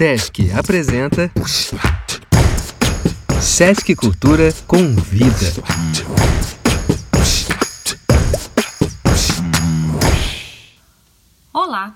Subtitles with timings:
[0.00, 1.30] SESC apresenta
[3.38, 5.52] SESC Cultura Convida.
[11.52, 11.94] Olá,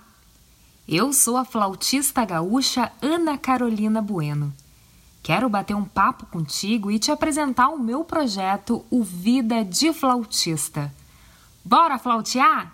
[0.87, 4.53] eu sou a flautista gaúcha Ana Carolina Bueno.
[5.23, 10.93] Quero bater um papo contigo e te apresentar o meu projeto O Vida de Flautista.
[11.65, 12.71] Bora flautear?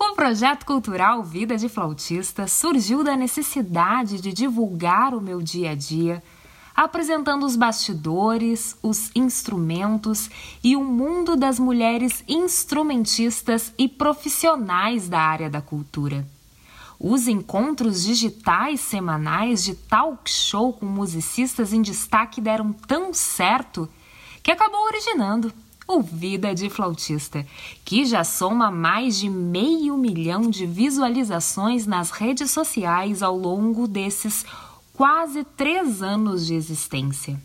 [0.00, 5.74] O projeto cultural Vida de Flautista surgiu da necessidade de divulgar o meu dia a
[5.74, 6.22] dia,
[6.74, 10.30] apresentando os bastidores, os instrumentos
[10.62, 16.24] e o mundo das mulheres instrumentistas e profissionais da área da cultura.
[17.00, 23.88] Os encontros digitais semanais de talk show com musicistas em destaque deram tão certo
[24.44, 25.52] que acabou originando
[25.88, 27.46] o Vida de Flautista,
[27.82, 34.44] que já soma mais de meio milhão de visualizações nas redes sociais ao longo desses
[34.92, 37.40] quase três anos de existência.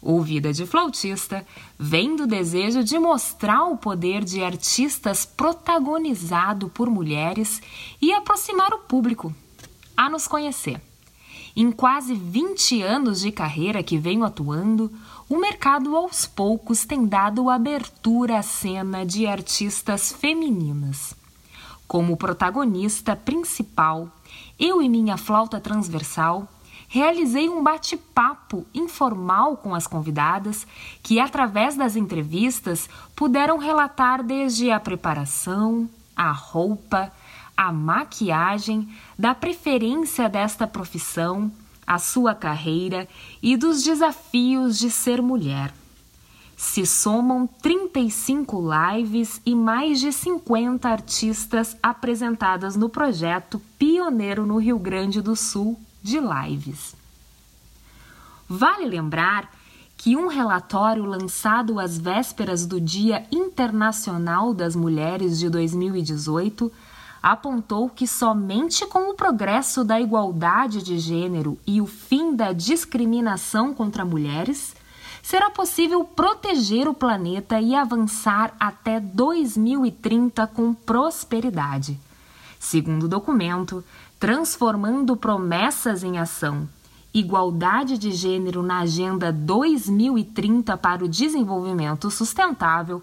[0.00, 1.46] O Vida de Flautista
[1.78, 7.60] vem do desejo de mostrar o poder de artistas protagonizado por mulheres
[8.00, 9.34] e aproximar o público
[9.94, 10.80] a nos conhecer.
[11.54, 14.90] Em quase 20 anos de carreira que venho atuando,
[15.30, 21.14] o mercado aos poucos tem dado abertura à cena de artistas femininas.
[21.86, 24.08] Como protagonista principal,
[24.58, 26.48] eu e minha flauta transversal
[26.88, 30.66] realizei um bate-papo informal com as convidadas
[31.00, 37.12] que, através das entrevistas, puderam relatar desde a preparação, a roupa,
[37.56, 41.52] a maquiagem, da preferência desta profissão,
[41.90, 43.08] a sua carreira
[43.42, 45.74] e dos desafios de ser mulher.
[46.56, 54.78] Se somam 35 lives e mais de 50 artistas apresentadas no projeto pioneiro no Rio
[54.78, 56.94] Grande do Sul de lives.
[58.48, 59.50] Vale lembrar
[59.96, 66.70] que um relatório lançado às vésperas do Dia Internacional das Mulheres de 2018
[67.22, 73.74] apontou que somente com o progresso da igualdade de gênero e o fim da discriminação
[73.74, 74.74] contra mulheres
[75.22, 81.98] será possível proteger o planeta e avançar até 2030 com prosperidade.
[82.58, 83.84] Segundo o documento,
[84.18, 86.68] Transformando Promessas em Ação
[87.12, 93.02] Igualdade de Gênero na Agenda 2030 para o Desenvolvimento Sustentável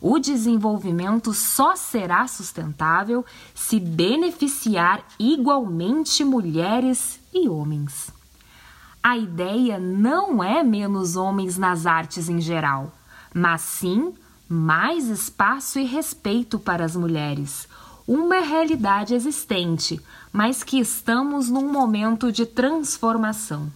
[0.00, 8.10] o desenvolvimento só será sustentável se beneficiar igualmente mulheres e homens.
[9.02, 12.92] A ideia não é menos homens nas artes em geral,
[13.34, 14.14] mas sim
[14.48, 17.68] mais espaço e respeito para as mulheres.
[18.06, 20.00] Uma realidade existente,
[20.32, 23.70] mas que estamos num momento de transformação.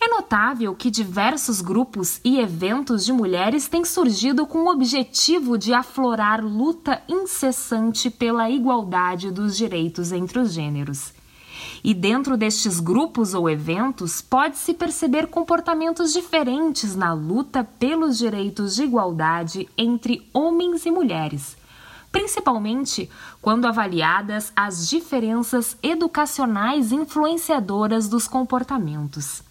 [0.00, 5.74] É notável que diversos grupos e eventos de mulheres têm surgido com o objetivo de
[5.74, 11.12] aflorar luta incessante pela igualdade dos direitos entre os gêneros.
[11.82, 18.84] E dentro destes grupos ou eventos pode-se perceber comportamentos diferentes na luta pelos direitos de
[18.84, 21.56] igualdade entre homens e mulheres,
[22.12, 23.10] principalmente
[23.42, 29.47] quando avaliadas as diferenças educacionais influenciadoras dos comportamentos.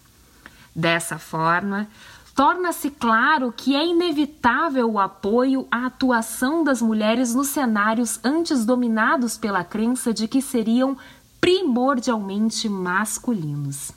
[0.78, 1.88] Dessa forma,
[2.36, 9.36] torna-se claro que é inevitável o apoio à atuação das mulheres nos cenários antes dominados
[9.36, 10.96] pela crença de que seriam
[11.40, 13.90] primordialmente masculinos.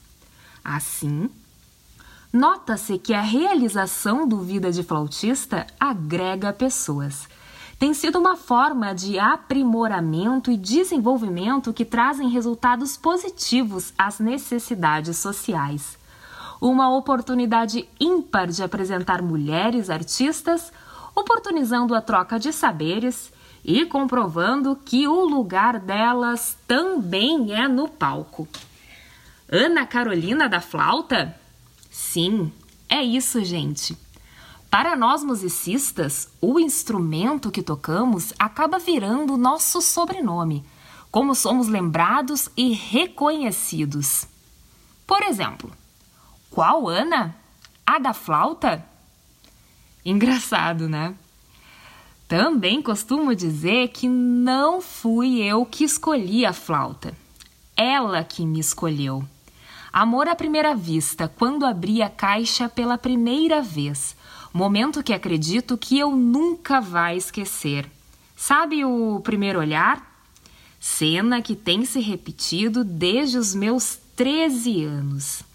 [0.65, 1.29] Assim,
[2.33, 7.29] nota-se que a realização do Vida de Flautista agrega pessoas.
[7.77, 16.00] Tem sido uma forma de aprimoramento e desenvolvimento que trazem resultados positivos às necessidades sociais
[16.61, 20.71] uma oportunidade ímpar de apresentar mulheres artistas,
[21.15, 23.33] oportunizando a troca de saberes
[23.65, 28.47] e comprovando que o lugar delas também é no palco.
[29.51, 31.35] Ana Carolina da Flauta?
[31.89, 32.53] Sim,
[32.87, 33.97] é isso, gente.
[34.69, 40.63] Para nós musicistas, o instrumento que tocamos acaba virando nosso sobrenome,
[41.11, 44.25] como somos lembrados e reconhecidos.
[45.05, 45.69] Por exemplo,
[46.51, 47.33] qual Ana?
[47.85, 48.85] A da flauta?
[50.03, 51.15] Engraçado, né?
[52.27, 57.13] Também costumo dizer que não fui eu que escolhi a flauta.
[57.75, 59.23] Ela que me escolheu.
[59.93, 64.15] Amor à primeira vista, quando abri a caixa pela primeira vez.
[64.53, 67.89] Momento que acredito que eu nunca vai esquecer.
[68.35, 70.25] Sabe o primeiro olhar?
[70.81, 75.50] Cena que tem se repetido desde os meus 13 anos.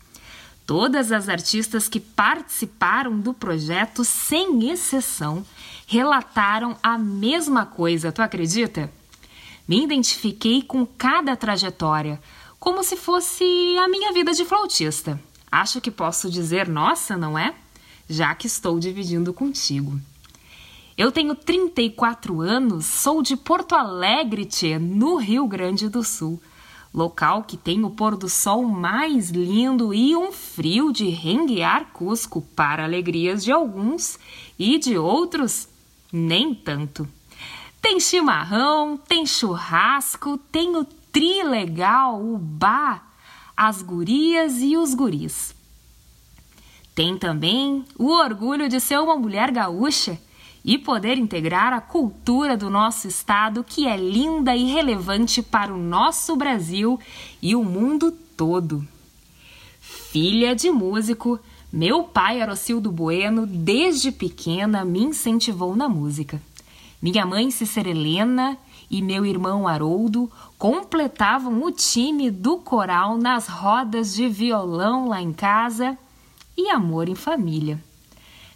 [0.67, 5.47] Todas as artistas que participaram do projeto, sem exceção,
[5.87, 8.93] relataram a mesma coisa, tu acredita?
[9.69, 12.21] Me identifiquei com cada trajetória,
[12.59, 13.45] como se fosse
[13.79, 15.21] a minha vida de flautista.
[15.51, 17.55] Acho que posso dizer nossa, não é?
[18.09, 20.01] Já que estou dividindo contigo.
[20.99, 26.41] Eu tenho 34 anos, sou de Porto Alegre, tchê, no Rio Grande do Sul.
[26.97, 32.41] Local que tem o pôr do sol mais lindo e um frio de renguear Cusco
[32.41, 34.19] para alegrias de alguns
[34.59, 35.69] e de outros,
[36.11, 37.07] nem tanto.
[37.83, 43.07] Tem chimarrão, tem churrasco, tem o tri legal, o bar,
[43.55, 45.55] as gurias e os guris.
[46.95, 50.19] Tem também o orgulho de ser uma mulher gaúcha
[50.67, 55.79] e poder integrar a cultura do nosso estado, que é linda e relevante para o
[55.79, 56.99] nosso Brasil
[57.41, 58.85] e o mundo todo.
[59.81, 61.39] Filha de músico,
[61.73, 66.43] meu pai Arocildo Bueno, desde pequena, me incentivou na música.
[67.01, 68.59] Minha mãe Cícera Helena
[68.91, 70.29] e meu irmão Haroldo
[70.59, 75.97] completavam o time do coral nas rodas de violão lá em casa
[76.57, 77.81] e amor em família.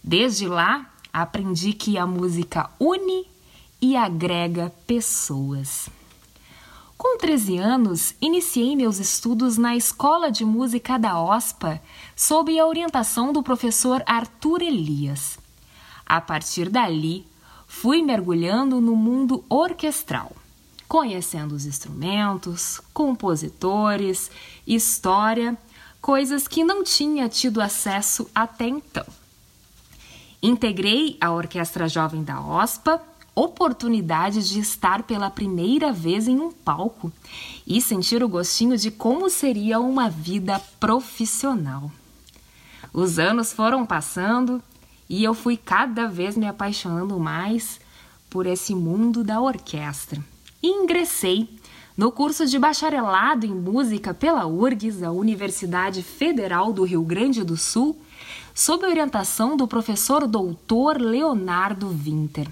[0.03, 3.27] Desde lá, aprendi que a música une
[3.81, 5.89] e agrega pessoas.
[6.97, 11.81] Com 13 anos, iniciei meus estudos na Escola de Música da OSPA,
[12.15, 15.39] sob a orientação do professor Arthur Elias.
[16.05, 17.27] A partir dali,
[17.67, 20.33] fui mergulhando no mundo orquestral,
[20.87, 24.31] conhecendo os instrumentos, compositores,
[24.67, 25.57] história,
[26.03, 29.07] coisas que não tinha tido acesso até então.
[30.43, 33.03] Integrei a Orquestra Jovem da OSPA,
[33.35, 37.13] oportunidade de estar pela primeira vez em um palco
[37.67, 41.91] e sentir o gostinho de como seria uma vida profissional.
[42.91, 44.63] Os anos foram passando
[45.09, 47.79] e eu fui cada vez me apaixonando mais
[48.31, 50.25] por esse mundo da orquestra.
[50.63, 51.51] E ingressei
[51.97, 57.59] no curso de bacharelado em música pela URGS, a Universidade Federal do Rio Grande do
[57.59, 58.01] Sul,
[58.61, 62.47] sob orientação do professor doutor Leonardo Winter.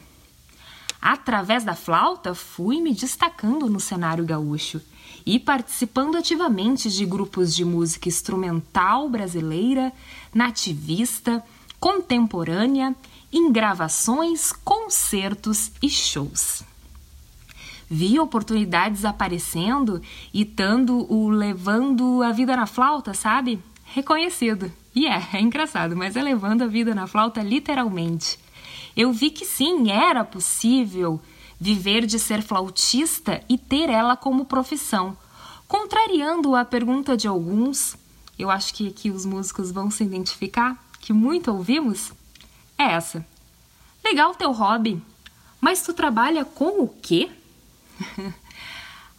[1.02, 4.80] Através da flauta, fui me destacando no cenário gaúcho
[5.26, 9.92] e participando ativamente de grupos de música instrumental brasileira,
[10.32, 11.44] nativista,
[11.78, 12.96] contemporânea,
[13.30, 16.62] em gravações, concertos e shows.
[17.86, 20.00] Vi oportunidades aparecendo
[20.32, 23.62] e tando o levando a vida na flauta, sabe?
[23.84, 24.72] Reconhecido.
[24.98, 28.36] E é, é engraçado, mas é levando a vida na flauta literalmente.
[28.96, 31.20] Eu vi que sim, era possível
[31.60, 35.16] viver de ser flautista e ter ela como profissão.
[35.68, 37.96] Contrariando a pergunta de alguns,
[38.36, 42.12] eu acho que aqui os músicos vão se identificar, que muito ouvimos,
[42.76, 43.24] é essa.
[44.04, 45.00] Legal teu hobby,
[45.60, 47.30] mas tu trabalha com o quê?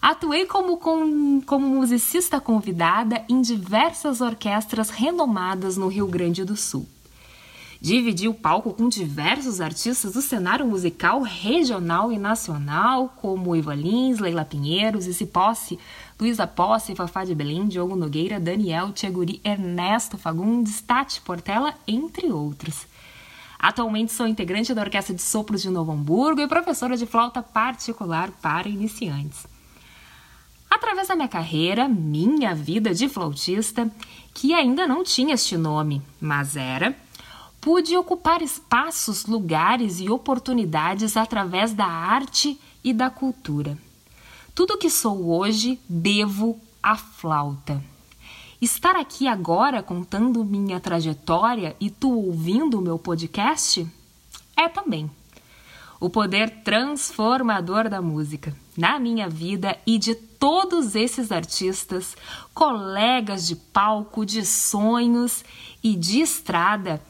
[0.01, 6.87] Atuei como, com, como musicista convidada em diversas orquestras renomadas no Rio Grande do Sul.
[7.81, 14.19] Dividi o palco com diversos artistas do cenário musical regional e nacional, como Iva Lins,
[14.19, 15.77] Leila Pinheiros, Isi Posse,
[16.17, 22.85] Luísa Posse, Fafá de Belém, Diogo Nogueira, Daniel Tcheguri, Ernesto Fagundes, Tati Portela, entre outros.
[23.57, 28.31] Atualmente sou integrante da Orquestra de Sopros de Novo Hamburgo e professora de flauta particular
[28.41, 29.58] para iniciantes.
[30.69, 33.91] Através da minha carreira, minha vida de flautista,
[34.33, 36.95] que ainda não tinha este nome, mas era,
[37.59, 43.77] pude ocupar espaços, lugares e oportunidades através da arte e da cultura.
[44.53, 47.83] Tudo que sou hoje devo à flauta.
[48.61, 53.87] Estar aqui agora contando minha trajetória e tu ouvindo o meu podcast
[54.55, 55.09] é também
[55.99, 62.15] o poder transformador da música na minha vida e de todos esses artistas,
[62.53, 65.43] colegas de palco, de sonhos
[65.83, 67.01] e de estrada.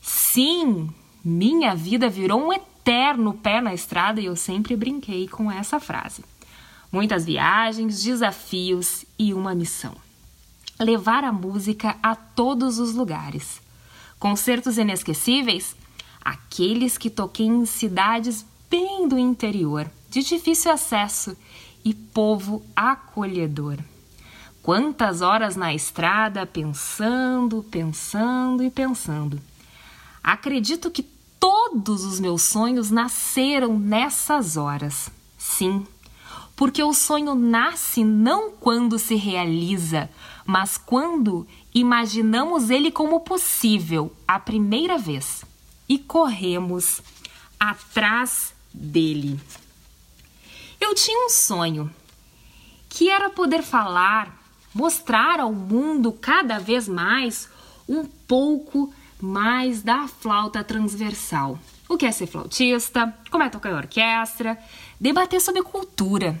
[0.00, 0.88] Sim,
[1.24, 6.24] minha vida virou um eterno pé na estrada e eu sempre brinquei com essa frase.
[6.90, 9.94] Muitas viagens, desafios e uma missão:
[10.78, 13.60] levar a música a todos os lugares.
[14.18, 15.76] Concertos inesquecíveis?
[16.24, 21.36] Aqueles que toquei em cidades bem do interior, de difícil acesso
[21.88, 23.78] e povo acolhedor.
[24.62, 29.40] Quantas horas na estrada pensando, pensando e pensando.
[30.22, 31.02] Acredito que
[31.40, 35.08] todos os meus sonhos nasceram nessas horas.
[35.38, 35.86] Sim,
[36.54, 40.10] porque o sonho nasce não quando se realiza,
[40.44, 45.42] mas quando imaginamos ele como possível a primeira vez
[45.88, 47.00] e corremos
[47.58, 49.40] atrás dele.
[50.80, 51.92] Eu tinha um sonho
[52.88, 54.36] que era poder falar,
[54.74, 57.48] mostrar ao mundo cada vez mais
[57.88, 61.58] um pouco mais da flauta transversal.
[61.88, 64.58] O que é ser flautista, como é tocar em orquestra,
[65.00, 66.40] debater sobre cultura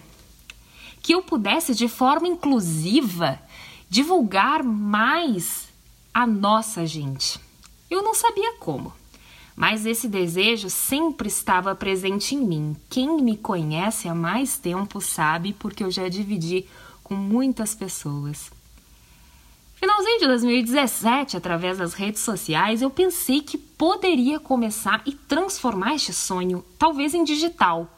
[1.02, 3.40] que eu pudesse, de forma inclusiva,
[3.88, 5.68] divulgar mais
[6.12, 7.40] a nossa gente.
[7.90, 8.92] Eu não sabia como,
[9.58, 12.76] mas esse desejo sempre estava presente em mim.
[12.88, 16.64] Quem me conhece há mais tempo sabe, porque eu já dividi
[17.02, 18.52] com muitas pessoas.
[19.74, 26.12] Finalzinho de 2017, através das redes sociais, eu pensei que poderia começar e transformar este
[26.12, 27.90] sonho, talvez em digital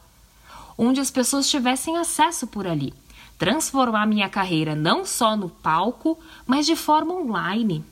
[0.83, 2.95] onde as pessoas tivessem acesso por ali.
[3.37, 7.85] Transformar minha carreira não só no palco, mas de forma online.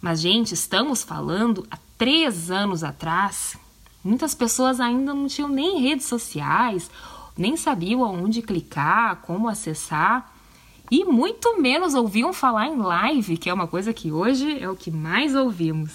[0.00, 3.56] Mas, gente, estamos falando há três anos atrás.
[4.02, 6.90] Muitas pessoas ainda não tinham nem redes sociais,
[7.36, 10.32] nem sabiam aonde clicar, como acessar
[10.90, 14.76] e muito menos ouviam falar em live, que é uma coisa que hoje é o
[14.76, 15.92] que mais ouvimos.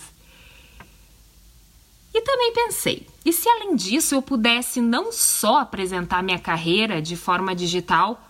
[2.14, 7.16] E também pensei, e se além disso eu pudesse não só apresentar minha carreira de
[7.16, 8.22] forma digital,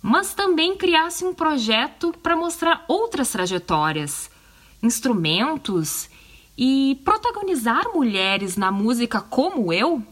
[0.00, 4.30] mas também criasse um projeto para mostrar outras trajetórias,
[4.82, 6.08] instrumentos
[6.62, 10.02] e protagonizar mulheres na música como eu?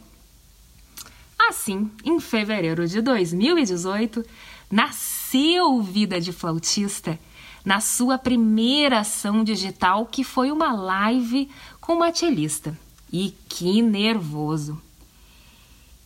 [1.39, 4.25] Assim, em fevereiro de 2018,
[4.71, 7.21] nasceu Vida de Flautista,
[7.63, 11.51] na sua primeira ação digital, que foi uma live
[11.83, 12.75] com uma cellista.
[13.13, 14.81] E que nervoso!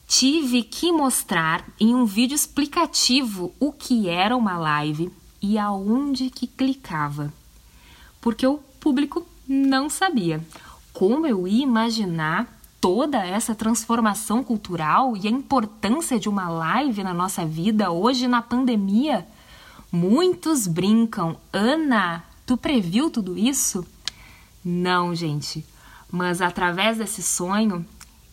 [0.09, 5.09] Tive que mostrar em um vídeo explicativo o que era uma live
[5.41, 7.33] e aonde que clicava,
[8.21, 10.45] porque o público não sabia.
[10.93, 12.47] Como eu ia imaginar
[12.81, 18.43] toda essa transformação cultural e a importância de uma live na nossa vida hoje na
[18.43, 19.27] pandemia?
[19.91, 23.87] Muitos brincam, Ana, tu previu tudo isso?
[24.65, 25.65] Não, gente
[26.13, 27.85] mas através desse sonho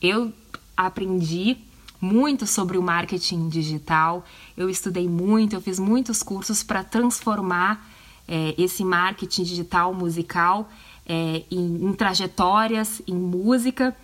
[0.01, 0.33] eu
[0.75, 1.57] aprendi
[2.01, 4.25] muito sobre o marketing digital,
[4.55, 7.89] eu estudei muito, eu fiz muitos cursos para transformar
[8.27, 10.69] é, esse marketing digital musical
[11.09, 13.97] é, em, em trajetórias, em música,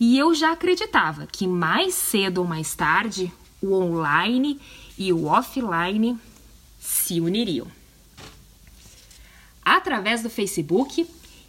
[0.00, 3.30] e eu já acreditava que mais cedo ou mais tarde
[3.62, 4.58] o online
[4.98, 6.18] e o offline
[6.80, 7.66] se uniriam.
[9.64, 11.06] Através do Facebook,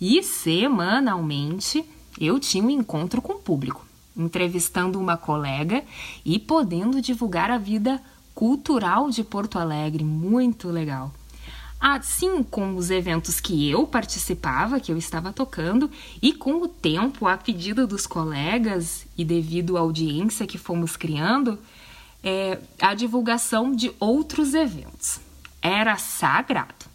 [0.00, 1.84] E semanalmente
[2.20, 3.86] eu tinha um encontro com o público,
[4.16, 5.82] entrevistando uma colega
[6.24, 8.02] e podendo divulgar a vida
[8.34, 11.12] cultural de Porto Alegre, muito legal.
[11.78, 15.90] Assim como os eventos que eu participava, que eu estava tocando,
[16.22, 21.58] e com o tempo, a pedido dos colegas e devido à audiência que fomos criando,
[22.22, 25.20] é, a divulgação de outros eventos
[25.60, 26.86] era sagrado.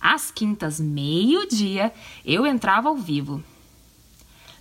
[0.00, 1.92] Às quintas, meio-dia,
[2.24, 3.42] eu entrava ao vivo.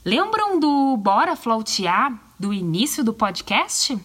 [0.04, 3.98] Lembram do Bora Flautear do início do podcast?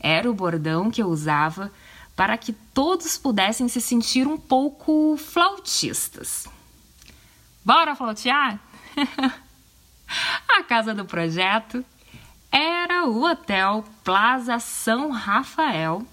[0.00, 1.72] Era o bordão que eu usava
[2.18, 6.48] para que todos pudessem se sentir um pouco flautistas.
[7.64, 8.58] Bora flautear?
[10.50, 11.84] A casa do projeto
[12.50, 16.04] era o Hotel Plaza São Rafael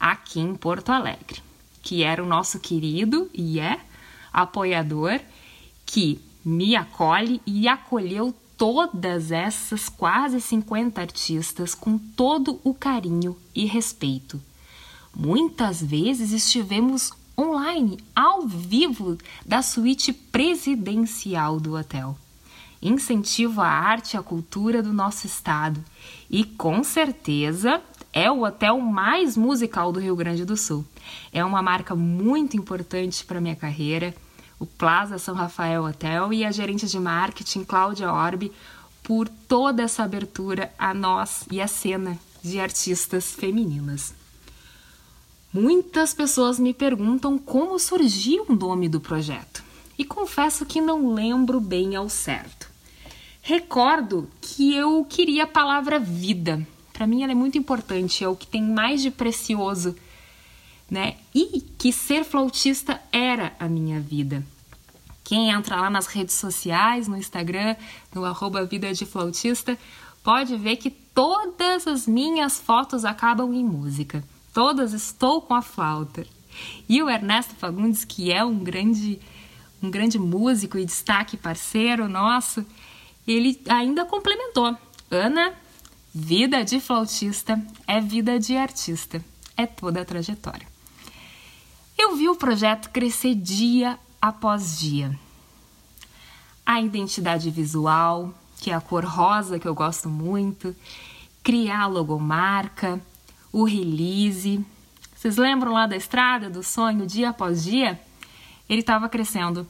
[0.00, 1.40] aqui em Porto Alegre,
[1.80, 3.78] que era o nosso querido e é
[4.32, 5.20] apoiador
[5.84, 13.64] que me acolhe e acolheu todas essas quase 50 artistas com todo o carinho e
[13.64, 14.42] respeito.
[15.18, 22.14] Muitas vezes estivemos online, ao vivo, da suíte presidencial do hotel.
[22.82, 25.82] Incentivo a arte e a cultura do nosso estado
[26.28, 27.80] e com certeza
[28.12, 30.84] é o hotel mais musical do Rio Grande do Sul.
[31.32, 34.14] É uma marca muito importante para minha carreira.
[34.58, 38.52] O Plaza São Rafael Hotel e a gerente de marketing Cláudia Orbi
[39.02, 44.14] por toda essa abertura a nós e a cena de artistas femininas.
[45.52, 49.64] Muitas pessoas me perguntam como surgiu o nome do projeto
[49.98, 52.68] e confesso que não lembro bem ao certo.
[53.40, 56.66] Recordo que eu queria a palavra vida.
[56.92, 59.94] Para mim ela é muito importante, é o que tem mais de precioso,
[60.90, 61.16] né?
[61.34, 64.44] E que ser flautista era a minha vida.
[65.22, 67.76] Quem entra lá nas redes sociais, no Instagram,
[68.14, 69.78] no arroba Vida de Flautista,
[70.22, 74.22] pode ver que todas as minhas fotos acabam em música
[74.56, 76.26] todas estou com a flauta.
[76.88, 79.20] E o Ernesto Fagundes, que é um grande,
[79.82, 82.64] um grande músico e destaque parceiro nosso,
[83.28, 84.74] ele ainda complementou.
[85.10, 85.52] Ana,
[86.14, 89.22] vida de flautista é vida de artista,
[89.58, 90.66] é toda a trajetória.
[91.98, 95.18] Eu vi o projeto crescer dia após dia.
[96.64, 100.74] A identidade visual, que é a cor rosa que eu gosto muito,
[101.42, 102.98] criar a logomarca,
[103.56, 104.62] o release.
[105.14, 107.98] Vocês lembram lá da estrada, do sonho dia após dia?
[108.68, 109.66] Ele estava crescendo.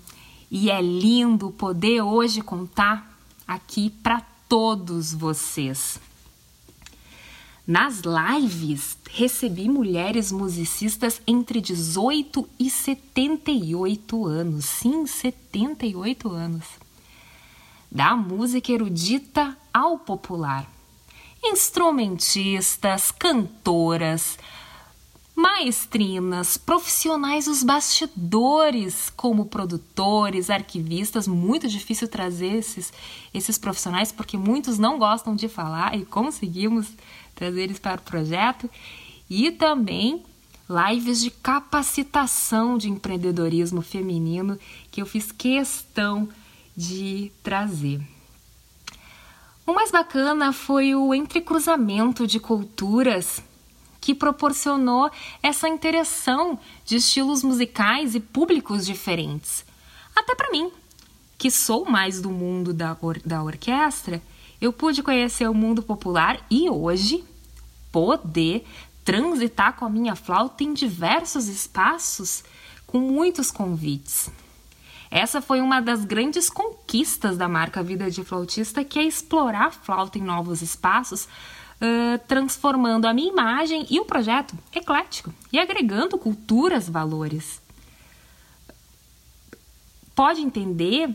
[0.51, 3.17] E é lindo poder hoje contar
[3.47, 6.01] aqui para todos vocês.
[7.65, 14.65] Nas lives, recebi mulheres musicistas entre 18 e 78 anos.
[14.65, 16.65] Sim, 78 anos.
[17.89, 20.76] Da música erudita ao popular
[21.53, 24.39] instrumentistas, cantoras,
[25.35, 31.29] maestrinas, profissionais dos bastidores, como produtores, arquivistas.
[31.29, 32.93] Muito difícil trazer esses,
[33.35, 36.89] esses profissionais, porque muitos não gostam de falar e conseguimos
[37.35, 38.71] trazer eles para o projeto.
[39.29, 40.25] E também
[40.69, 44.59] lives de capacitação de empreendedorismo feminino
[44.91, 46.29] que eu fiz questão
[46.77, 48.16] de trazer.
[49.67, 53.43] O mais bacana foi o entrecruzamento de culturas
[54.01, 55.11] que proporcionou
[55.43, 59.65] essa interação de estilos musicais e públicos diferentes.
[60.15, 60.71] Até para mim,
[61.37, 64.23] que sou mais do mundo da, or da orquestra,
[64.61, 67.25] eu pude conhecer o mundo popular e hoje
[67.91, 68.65] poder
[69.05, 72.45] transitar com a minha flauta em diversos espaços
[72.87, 74.31] com muitos convites.
[75.11, 79.71] Essa foi uma das grandes conquistas da marca Vida de Flautista, que é explorar a
[79.71, 86.19] flauta em novos espaços, uh, transformando a minha imagem e o projeto eclético e agregando
[86.19, 87.63] culturas, valores.
[90.15, 91.15] Pode entender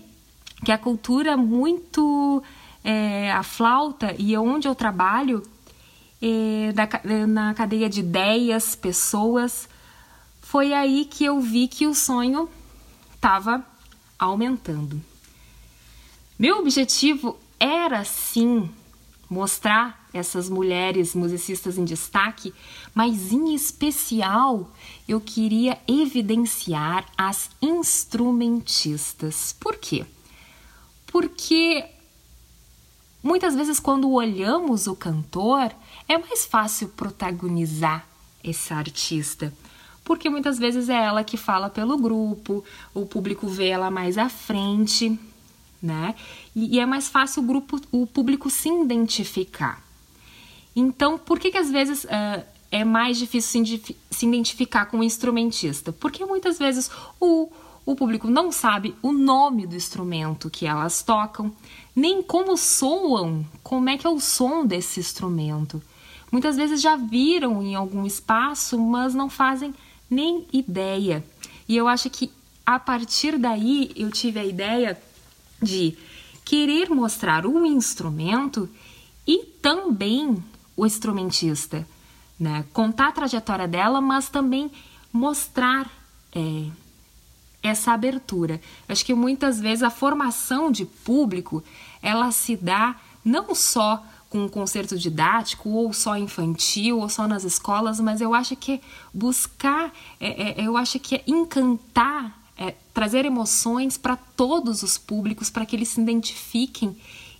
[0.64, 2.44] que a cultura muito
[2.84, 5.44] é, a flauta e onde eu trabalho
[6.22, 6.88] é, da,
[7.28, 9.68] na cadeia de ideias, pessoas,
[10.42, 12.50] foi aí que eu vi que o sonho
[13.16, 13.66] estava
[14.22, 15.02] aumentando.
[16.38, 18.70] Meu objetivo era sim
[19.28, 22.54] mostrar essas mulheres musicistas em destaque,
[22.94, 24.70] mas em especial
[25.08, 29.56] eu queria evidenciar as instrumentistas.
[29.60, 30.06] Por quê?
[31.08, 31.86] Porque
[33.24, 35.72] muitas vezes, quando olhamos o cantor,
[36.08, 38.06] é mais fácil protagonizar
[38.44, 39.54] esse artista
[40.04, 44.30] porque muitas vezes é ela que fala pelo grupo, o público vê ela mais à
[44.30, 45.18] frente,
[45.82, 46.16] né?
[46.56, 49.82] E, e é mais fácil o grupo, o público se identificar.
[50.76, 55.04] Então, por que que às vezes uh, é mais difícil se, se identificar com o
[55.04, 55.92] instrumentista?
[55.92, 57.50] Porque muitas vezes o,
[57.86, 61.52] o público não sabe o nome do instrumento que elas tocam,
[61.96, 65.82] nem como soam, como é que é o som desse instrumento.
[66.32, 69.74] Muitas vezes já viram em algum espaço, mas não fazem
[70.12, 71.26] nem ideia.
[71.68, 72.30] E eu acho que
[72.66, 75.02] a partir daí eu tive a ideia
[75.62, 75.98] de
[76.44, 78.70] querer mostrar o instrumento
[79.26, 80.44] e também
[80.76, 81.88] o instrumentista,
[82.38, 82.66] né?
[82.74, 84.70] Contar a trajetória dela, mas também
[85.14, 85.90] mostrar
[86.36, 86.66] é,
[87.64, 88.60] essa abertura.
[88.90, 91.64] Acho que muitas vezes a formação de público
[92.02, 97.44] ela se dá não só com um concerto didático, ou só infantil, ou só nas
[97.44, 98.80] escolas, mas eu acho que
[99.14, 105.50] buscar, é, é, eu acho que é encantar, é, trazer emoções para todos os públicos,
[105.50, 106.96] para que eles se identifiquem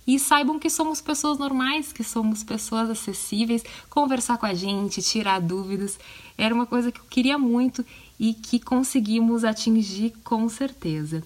[0.06, 5.40] e saibam que somos pessoas normais, que somos pessoas acessíveis, conversar com a gente, tirar
[5.40, 5.98] dúvidas.
[6.36, 7.86] Era uma coisa que eu queria muito
[8.20, 11.24] e que conseguimos atingir com certeza.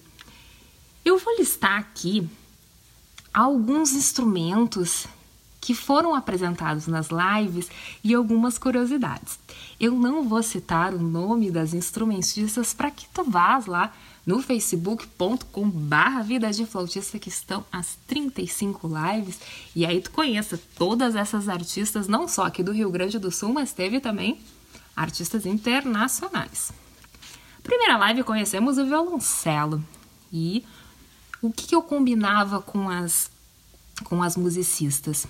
[1.03, 2.25] Eu vou listar aqui
[3.33, 5.07] alguns instrumentos
[5.67, 7.67] que foram apresentados nas lives
[8.01, 9.37] e algumas curiosidades.
[9.77, 13.93] Eu não vou citar o nome das instrumentistas para que tu vás lá
[14.25, 19.41] no facebook.com barra Vida de Flautista que estão as 35 lives
[19.75, 23.51] e aí tu conheça todas essas artistas, não só aqui do Rio Grande do Sul,
[23.51, 24.39] mas teve também
[24.95, 26.71] artistas internacionais.
[27.61, 29.83] Primeira live conhecemos o violoncelo
[30.31, 30.63] e
[31.41, 33.29] o que eu combinava com as
[34.03, 35.27] com as musicistas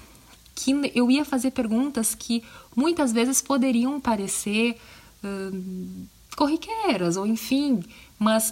[0.57, 2.43] que eu ia fazer perguntas que
[2.75, 4.75] muitas vezes poderiam parecer
[5.23, 7.83] hum, corriqueiras ou enfim,
[8.17, 8.51] mas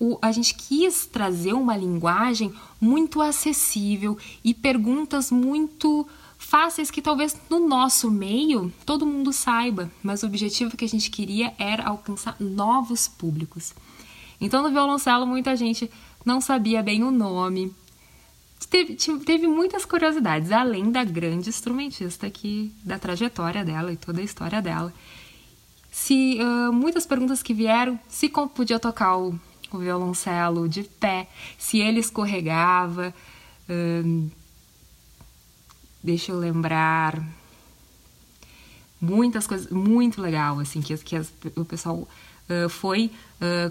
[0.00, 7.36] o, a gente quis trazer uma linguagem muito acessível e perguntas muito fáceis que talvez
[7.48, 12.34] no nosso meio todo mundo saiba, mas o objetivo que a gente queria era alcançar
[12.40, 13.72] novos públicos.
[14.40, 15.88] Então no violoncelo muita gente
[16.24, 17.72] não sabia bem o nome.
[18.66, 24.24] Teve, teve muitas curiosidades, além da grande instrumentista que da trajetória dela e toda a
[24.24, 24.92] história dela.
[25.90, 29.38] Se uh, muitas perguntas que vieram, se podia tocar o,
[29.72, 33.14] o violoncelo de pé, se ele escorregava,
[33.68, 34.30] uh,
[36.02, 37.22] deixa eu lembrar
[39.00, 43.10] muitas coisas muito legal assim que, que as, o pessoal uh, foi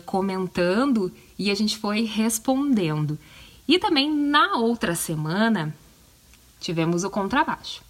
[0.06, 3.19] comentando e a gente foi respondendo
[3.67, 5.75] e também na outra semana
[6.60, 7.82] tivemos o contrabaixo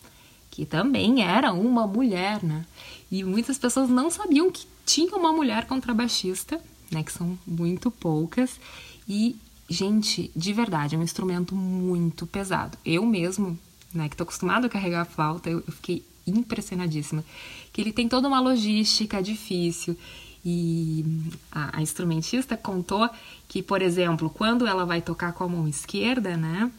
[0.49, 2.65] que também era uma mulher né
[3.11, 6.59] e muitas pessoas não sabiam que tinha uma mulher contrabaixista
[6.91, 8.59] né que são muito poucas
[9.07, 9.35] e
[9.69, 13.57] gente de verdade é um instrumento muito pesado eu mesmo
[13.93, 17.23] né, que estou acostumado a carregar a flauta, eu, eu fiquei impressionadíssima.
[17.71, 19.97] Que ele tem toda uma logística difícil.
[20.45, 21.05] E
[21.51, 23.09] a, a, instrumentista contou
[23.47, 26.71] que, por exemplo, quando ela vai tocar com a mão esquerda, né,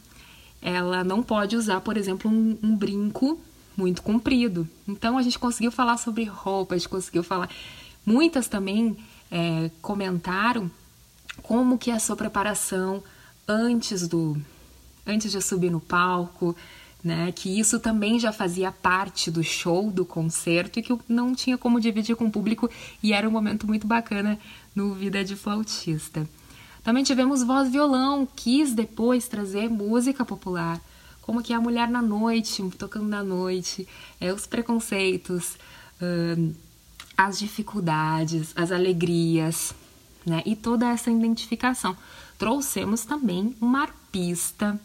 [0.61, 3.39] ela não pode usar, por exemplo, um, um brinco
[3.77, 4.67] muito comprido.
[4.87, 7.49] Então a gente conseguiu falar sobre roupa, a gente conseguiu falar.
[8.05, 8.97] Muitas também
[9.31, 10.69] é, comentaram
[11.41, 13.03] como que é a sua preparação
[13.47, 14.37] antes do
[15.07, 16.55] antes de subir no palco,
[17.03, 17.31] né?
[17.31, 21.57] Que isso também já fazia parte do show, do concerto e que eu não tinha
[21.57, 22.69] como dividir com o público
[23.01, 24.37] e era um momento muito bacana
[24.75, 26.27] no Vida de Flautista.
[26.83, 30.79] Também tivemos voz violão, quis depois trazer música popular,
[31.21, 33.87] como que é a mulher na noite, tocando na noite,
[34.19, 35.57] é, os preconceitos,
[36.01, 36.53] hum,
[37.17, 39.75] as dificuldades, as alegrias,
[40.25, 40.41] né?
[40.45, 41.95] E toda essa identificação.
[42.37, 44.79] Trouxemos também uma arpista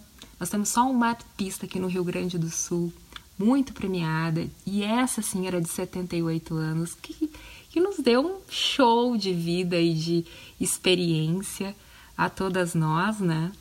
[0.45, 2.93] nós temos só uma artista aqui no Rio Grande do Sul,
[3.39, 7.31] muito premiada, e essa senhora de 78 anos, que,
[7.71, 10.27] que nos deu um show de vida e de
[10.61, 11.75] experiência
[12.15, 13.53] a todas nós, né?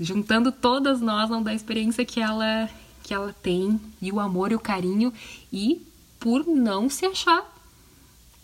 [0.00, 2.66] Juntando todas nós, não da experiência que ela,
[3.02, 5.12] que ela tem, e o amor e o carinho,
[5.52, 5.86] e
[6.18, 7.44] por não se achar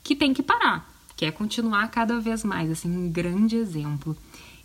[0.05, 4.15] que tem que parar, quer continuar cada vez mais, assim, um grande exemplo.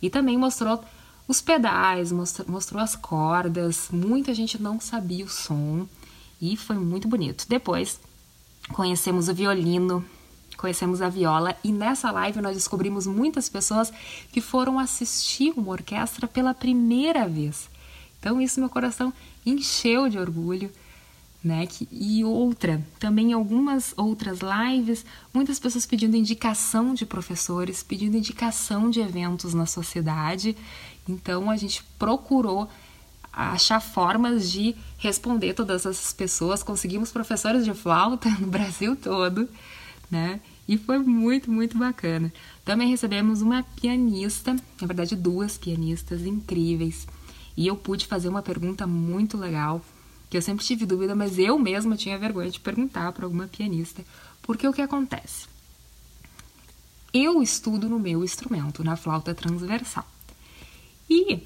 [0.02, 0.84] E também mostrou
[1.28, 5.86] os pedais, mostrou as cordas, muita gente não sabia o som
[6.40, 7.44] e foi muito bonito.
[7.46, 8.00] Depois
[8.72, 10.02] conhecemos o violino,
[10.56, 13.92] conhecemos a viola e nessa live nós descobrimos muitas pessoas
[14.32, 17.68] que foram assistir uma orquestra pela primeira vez.
[18.18, 19.12] Então isso meu coração
[19.44, 20.70] encheu de orgulho.
[21.42, 21.68] Né?
[21.92, 29.00] E outra, também algumas outras lives, muitas pessoas pedindo indicação de professores, pedindo indicação de
[29.00, 30.56] eventos na sociedade.
[31.08, 32.68] Então a gente procurou
[33.32, 36.62] achar formas de responder todas essas pessoas.
[36.62, 39.48] Conseguimos professores de flauta no Brasil todo,
[40.10, 40.40] né?
[40.66, 42.32] E foi muito, muito bacana.
[42.64, 47.06] Também recebemos uma pianista, na verdade duas pianistas incríveis.
[47.56, 49.80] E eu pude fazer uma pergunta muito legal,
[50.28, 54.04] que eu sempre tive dúvida, mas eu mesma tinha vergonha de perguntar para alguma pianista.
[54.42, 55.46] Porque o que acontece?
[57.12, 60.06] Eu estudo no meu instrumento, na flauta transversal.
[61.08, 61.40] E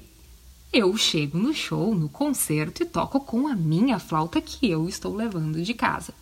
[0.71, 5.15] eu chego no show, no concerto e toco com a minha flauta que eu estou
[5.15, 6.13] levando de casa.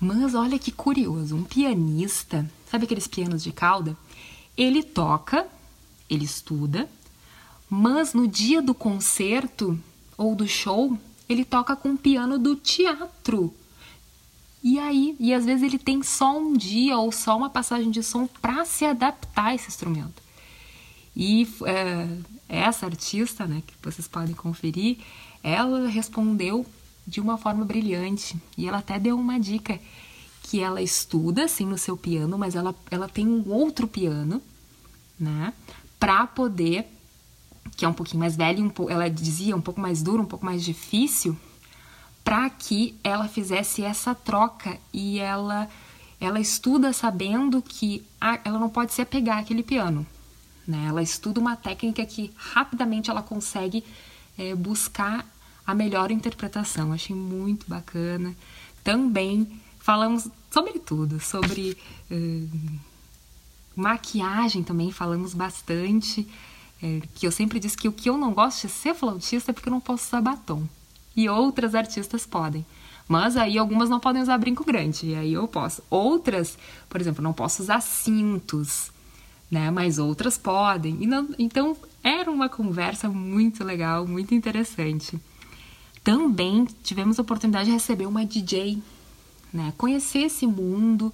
[0.00, 3.96] Mas olha que curioso, um pianista, sabe aqueles pianos de cauda?
[4.56, 5.46] Ele toca,
[6.08, 6.88] ele estuda,
[7.68, 9.78] mas no dia do concerto
[10.16, 10.96] ou do show,
[11.28, 13.54] ele toca com o piano do teatro.
[14.62, 18.02] E aí, e às vezes ele tem só um dia ou só uma passagem de
[18.02, 20.22] som para se adaptar a esse instrumento.
[21.14, 22.08] E é,
[22.48, 24.98] essa artista, né, que vocês podem conferir,
[25.42, 26.64] ela respondeu
[27.06, 29.78] de uma forma brilhante e ela até deu uma dica
[30.42, 34.40] que ela estuda assim no seu piano, mas ela, ela tem um outro piano,
[35.18, 35.52] né,
[35.98, 36.86] para poder
[37.76, 40.44] que é um pouquinho mais velho, um ela dizia um pouco mais duro, um pouco
[40.44, 41.36] mais difícil,
[42.24, 45.68] para que ela fizesse essa troca e ela
[46.20, 50.06] ela estuda sabendo que a, ela não pode se apegar àquele piano.
[50.66, 50.86] Né?
[50.88, 53.84] Ela estuda uma técnica que rapidamente ela consegue
[54.38, 55.26] é, buscar
[55.66, 56.92] a melhor interpretação.
[56.92, 58.34] Achei muito bacana.
[58.82, 61.76] Também falamos sobre tudo, sobre
[62.10, 62.80] uh,
[63.74, 66.26] maquiagem também falamos bastante.
[66.82, 69.54] É, que eu sempre disse que o que eu não gosto de ser flautista é
[69.54, 70.66] porque eu não posso usar batom.
[71.14, 72.64] E outras artistas podem.
[73.06, 75.82] Mas aí algumas não podem usar brinco grande, e aí eu posso.
[75.90, 76.56] Outras,
[76.88, 78.92] por exemplo, não posso usar cintos,
[79.50, 79.70] né?
[79.70, 80.94] Mas outras podem.
[81.06, 85.18] Não, então era uma conversa muito legal, muito interessante.
[86.02, 88.82] Também tivemos a oportunidade de receber uma DJ,
[89.52, 89.72] né?
[89.76, 91.12] Conhecer esse mundo,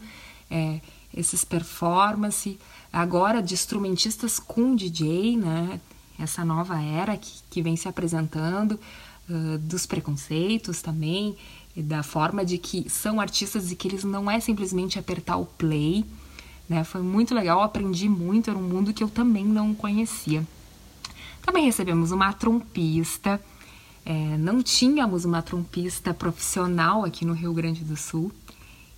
[0.50, 0.80] é,
[1.14, 2.58] esses performance,
[2.92, 5.80] agora de instrumentistas com DJ, né?
[6.18, 8.78] Essa nova era que, que vem se apresentando,
[9.28, 11.36] uh, dos preconceitos também,
[11.76, 16.04] da forma de que são artistas e que eles não é simplesmente apertar o play.
[16.68, 16.84] Né?
[16.84, 20.46] Foi muito legal, aprendi muito, era um mundo que eu também não conhecia.
[21.42, 23.40] Também recebemos uma trompista,
[24.04, 28.32] é, não tínhamos uma trompista profissional aqui no Rio Grande do Sul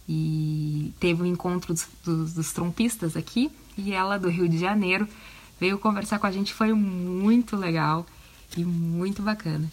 [0.09, 5.07] e teve um encontro dos, dos, dos trompistas aqui e ela do Rio de Janeiro
[5.61, 8.07] veio conversar com a gente, foi muito legal
[8.57, 9.71] e muito bacana.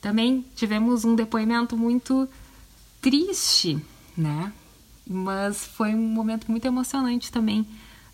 [0.00, 2.28] Também tivemos um depoimento muito
[3.00, 3.78] triste,
[4.16, 4.52] né?
[5.08, 7.66] Mas foi um momento muito emocionante também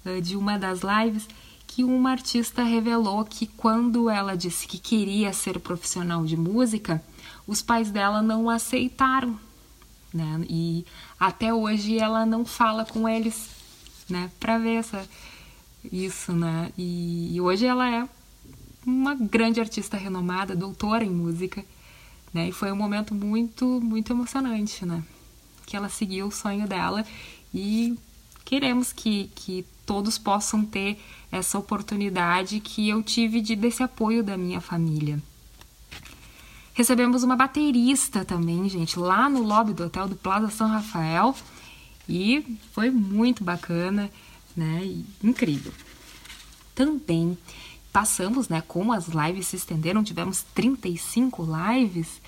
[0.04, 1.26] uh, de uma das lives
[1.66, 7.02] que uma artista revelou que quando ela disse que queria ser profissional de música,
[7.46, 9.38] os pais dela não aceitaram,
[10.12, 10.44] né?
[10.50, 10.84] E
[11.18, 13.48] até hoje ela não fala com eles,
[14.08, 14.30] né?
[14.38, 15.08] Para ver essa
[15.90, 16.70] isso, né?
[16.76, 18.06] E, e hoje ela é
[18.84, 21.64] uma grande artista renomada, doutora em música
[22.32, 22.48] né?
[22.48, 25.02] E foi um momento muito, muito emocionante, né?
[25.72, 27.02] Que ela seguiu o sonho dela
[27.54, 27.98] e
[28.44, 34.36] queremos que, que todos possam ter essa oportunidade que eu tive de desse apoio da
[34.36, 35.18] minha família.
[36.74, 41.34] Recebemos uma baterista também, gente, lá no lobby do hotel do Plaza São Rafael
[42.06, 44.10] e foi muito bacana,
[44.54, 44.94] né?
[45.24, 45.72] Incrível.
[46.74, 47.38] Também
[47.90, 52.20] passamos, né, como as lives se estenderam, tivemos 35 lives,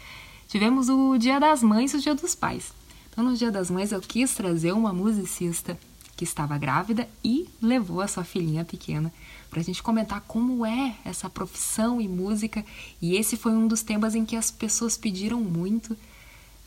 [0.48, 2.72] tivemos o Dia das Mães e o Dia dos Pais.
[3.14, 5.78] Então, no Dia das Mães, eu quis trazer uma musicista
[6.16, 9.12] que estava grávida e levou a sua filhinha pequena
[9.48, 12.66] para a gente comentar como é essa profissão e música.
[13.00, 15.96] E esse foi um dos temas em que as pessoas pediram muito,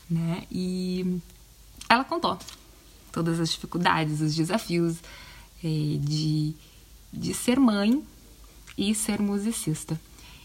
[0.08, 0.44] né?
[0.50, 1.20] E
[1.86, 2.38] ela contou
[3.12, 4.96] todas as dificuldades, os desafios
[5.62, 6.54] eh, de,
[7.12, 8.02] de ser mãe
[8.78, 10.00] e ser musicista.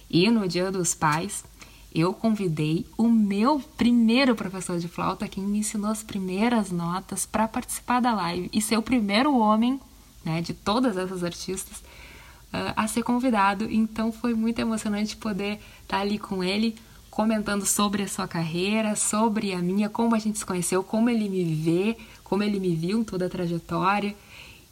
[0.10, 1.46] E no Dia dos Pais,
[1.94, 7.48] eu convidei o meu primeiro professor de flauta, quem me ensinou as primeiras notas, para
[7.48, 9.80] participar da live e ser o primeiro homem
[10.26, 13.70] né, de todas essas artistas uh, a ser convidado.
[13.70, 16.76] Então foi muito emocionante poder estar tá ali com ele,
[17.12, 21.30] comentando sobre a sua carreira, sobre a minha, como a gente se conheceu, como ele
[21.30, 24.16] me vê, como ele me viu em toda a trajetória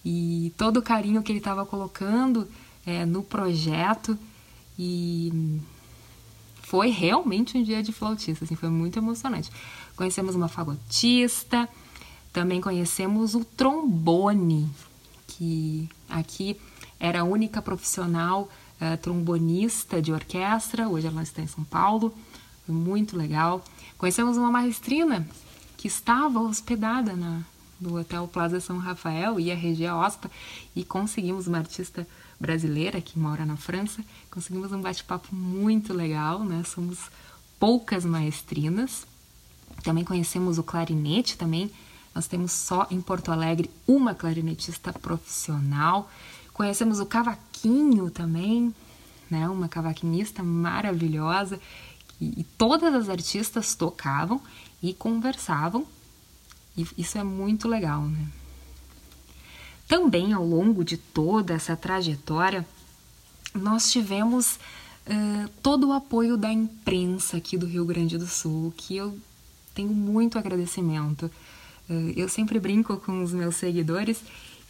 [0.03, 2.47] e todo o carinho que ele estava colocando
[2.83, 4.17] é, no projeto
[4.79, 5.61] e
[6.71, 9.51] foi realmente um dia de flautista, assim, foi muito emocionante.
[9.93, 11.67] Conhecemos uma fagotista,
[12.31, 14.69] também conhecemos o trombone,
[15.27, 16.55] que aqui
[16.97, 18.47] era a única profissional
[18.79, 22.13] uh, trombonista de orquestra, hoje ela está em São Paulo,
[22.65, 23.61] foi muito legal.
[23.97, 25.27] Conhecemos uma maestrina
[25.75, 27.41] que estava hospedada na,
[27.81, 30.31] no Hotel Plaza São Rafael, reger a OSPA,
[30.73, 32.07] e conseguimos uma artista
[32.39, 34.01] brasileira que mora na França.
[34.31, 36.63] Conseguimos um bate-papo muito legal, né?
[36.65, 36.97] Somos
[37.59, 39.05] poucas maestrinas.
[39.83, 41.69] Também conhecemos o clarinete também.
[42.15, 46.09] Nós temos só em Porto Alegre uma clarinetista profissional.
[46.53, 48.73] Conhecemos o cavaquinho também,
[49.29, 49.49] né?
[49.49, 51.59] Uma cavaquinista maravilhosa.
[52.19, 54.41] E, e todas as artistas tocavam
[54.81, 55.85] e conversavam.
[56.77, 58.27] E isso é muito legal, né?
[59.89, 62.65] Também ao longo de toda essa trajetória,
[63.53, 64.55] nós tivemos
[65.07, 69.17] uh, todo o apoio da imprensa aqui do Rio Grande do Sul, que eu
[69.73, 71.31] tenho muito agradecimento.
[71.89, 74.21] Uh, eu sempre brinco com os meus seguidores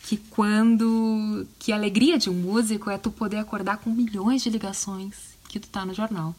[0.03, 4.49] que quando que a alegria de um músico é tu poder acordar com milhões de
[4.49, 6.35] ligações que tu tá no jornal.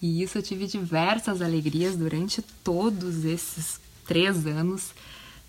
[0.00, 4.90] E isso eu tive diversas alegrias durante todos esses três anos,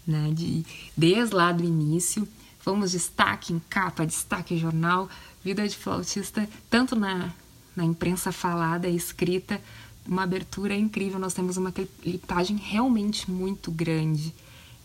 [0.06, 0.63] né, de,
[0.96, 2.28] desde lá do início.
[2.60, 5.10] Fomos destaque em capa, destaque em jornal,
[5.43, 7.32] vida de flautista, tanto na,
[7.75, 9.60] na imprensa falada e escrita,
[10.06, 11.19] uma abertura incrível.
[11.19, 14.34] Nós temos uma clipagem realmente muito grande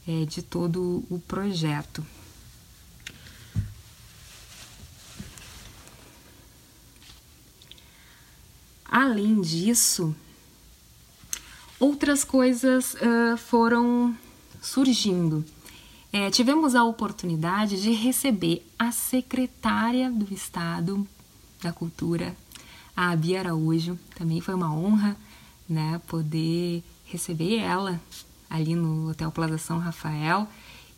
[0.07, 2.05] é, de todo o projeto.
[8.90, 10.16] Além disso,
[11.79, 14.16] outras coisas uh, foram
[14.62, 15.44] surgindo.
[16.11, 21.07] É, tivemos a oportunidade de receber a secretária do Estado
[21.62, 22.35] da Cultura,
[22.97, 23.99] a Bia Araújo.
[24.16, 25.14] Também foi uma honra
[25.68, 28.01] né, poder receber ela
[28.49, 30.49] ali no Hotel Plaza São Rafael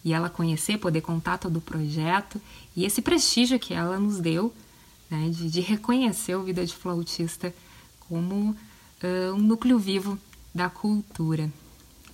[0.04, 2.40] e ela conhecer, poder contar todo o projeto
[2.76, 4.54] e esse prestígio que ela nos deu
[5.10, 7.52] né, de, de reconhecer o Vida de Flautista
[8.08, 10.16] como uh, um núcleo vivo
[10.54, 11.50] da cultura.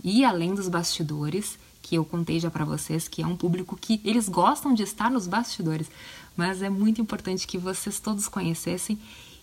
[0.02, 4.00] E além dos bastidores, que eu contei já para vocês, que é um público que
[4.04, 5.88] eles gostam de estar nos bastidores,
[6.36, 8.98] mas é muito importante que vocês todos conhecessem.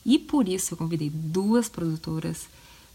[0.06, 2.49] E por isso eu convidei duas produtoras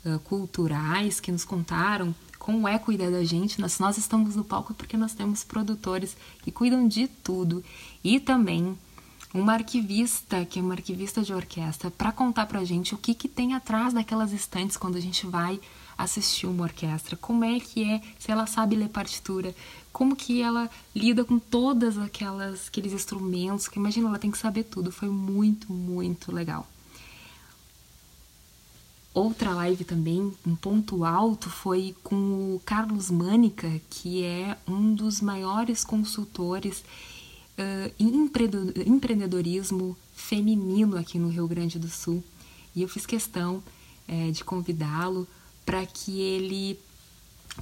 [0.05, 3.59] uh, culturais que nos contaram como é cuidar da gente.
[3.59, 7.65] Nós, nós estamos no palco porque nós temos produtores que cuidam de tudo.
[8.05, 8.77] E também
[9.33, 13.29] uma arquivista, que é uma arquivista de orquestra, para contar pra gente o que, que
[13.29, 15.59] tem atrás daquelas estantes quando a gente vai
[15.99, 19.53] assistir uma orquestra, como é que é, se ela sabe ler partitura,
[19.93, 24.63] como que ela lida com todas aquelas aqueles instrumentos, que imagina, ela tem que saber
[24.63, 24.93] tudo.
[24.93, 26.69] Foi muito, muito legal.
[29.13, 35.21] Outra live também, um ponto alto, foi com o Carlos Mânica, que é um dos
[35.21, 36.85] maiores consultores
[37.59, 38.31] uh, em
[38.87, 42.23] empreendedorismo feminino aqui no Rio Grande do Sul.
[42.77, 43.61] E eu fiz questão
[44.07, 45.27] é, de convidá-lo
[45.69, 46.81] para que ele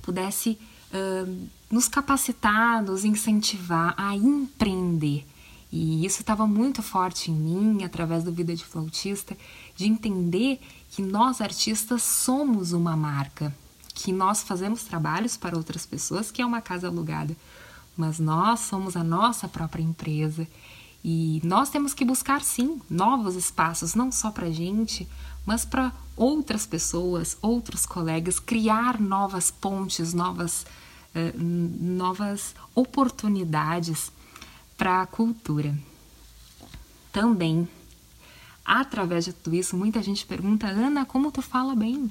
[0.00, 0.56] pudesse
[0.92, 5.26] uh, nos capacitar, nos incentivar a empreender.
[5.72, 9.36] E isso estava muito forte em mim, através do Vida de Flautista,
[9.74, 13.52] de entender que nós artistas somos uma marca,
[13.92, 17.36] que nós fazemos trabalhos para outras pessoas, que é uma casa alugada,
[17.96, 20.46] mas nós somos a nossa própria empresa.
[21.08, 25.08] E nós temos que buscar, sim, novos espaços, não só para a gente,
[25.46, 30.66] mas para outras pessoas, outros colegas, criar novas pontes, novas,
[31.14, 34.10] eh, novas oportunidades
[34.76, 35.78] para a cultura.
[37.12, 37.68] Também,
[38.64, 42.10] através de tudo isso, muita gente pergunta: Ana, como tu fala bem?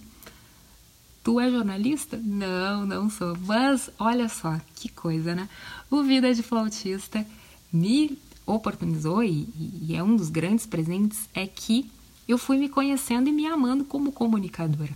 [1.21, 2.15] Tu é jornalista?
[2.15, 3.37] Não, não sou.
[3.41, 5.49] Mas olha só que coisa, né?
[5.91, 7.27] O Vida de Flautista
[7.73, 9.49] me oportunizou e,
[9.81, 11.89] e é um dos grandes presentes é que
[12.27, 14.93] eu fui me conhecendo e me amando como comunicadora,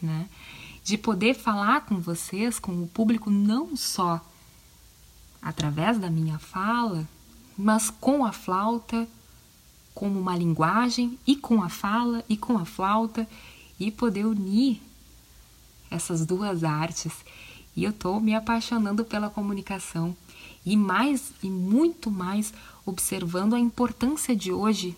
[0.00, 0.28] né?
[0.84, 4.20] De poder falar com vocês, com o público, não só
[5.40, 7.08] através da minha fala,
[7.56, 9.08] mas com a flauta,
[9.94, 13.28] como uma linguagem, e com a fala, e com a flauta,
[13.78, 14.80] e poder unir
[15.90, 17.12] essas duas artes.
[17.76, 20.16] E eu estou me apaixonando pela comunicação
[20.64, 22.52] e mais e muito mais
[22.86, 24.96] observando a importância de hoje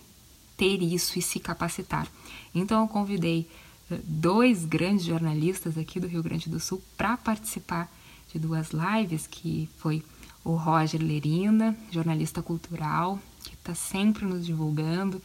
[0.57, 2.07] ter isso e se capacitar.
[2.53, 3.47] Então eu convidei
[3.91, 7.91] eh, dois grandes jornalistas aqui do Rio Grande do Sul para participar
[8.31, 10.03] de duas lives, que foi
[10.43, 15.21] o Roger Lerina, jornalista cultural, que está sempre nos divulgando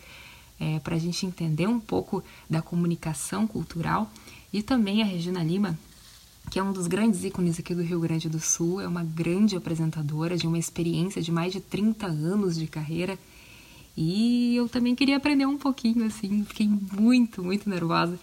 [0.59, 4.11] é, para a gente entender um pouco da comunicação cultural,
[4.53, 5.79] e também a Regina Lima,
[6.51, 9.57] que é um dos grandes ícones aqui do Rio Grande do Sul, é uma grande
[9.57, 13.17] apresentadora de uma experiência de mais de 30 anos de carreira.
[13.97, 18.19] E eu também queria aprender um pouquinho, assim, fiquei muito, muito nervosa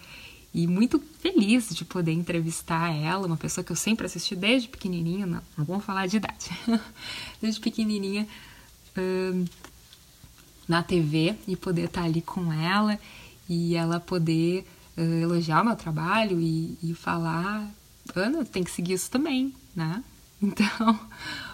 [0.52, 5.26] e muito feliz de poder entrevistar ela, uma pessoa que eu sempre assisti desde pequenininha,
[5.26, 6.50] não, não vamos falar de idade,
[7.40, 8.26] desde pequenininha
[8.96, 9.44] hum,
[10.66, 12.98] na TV e poder estar ali com ela
[13.48, 17.70] e ela poder uh, elogiar o meu trabalho e, e falar,
[18.14, 20.02] Ana, tem que seguir isso também, né?
[20.40, 20.96] Então,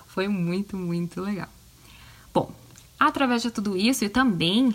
[0.07, 1.49] foi muito, muito legal.
[2.35, 2.53] Bom,
[2.99, 4.75] Através de tudo isso e também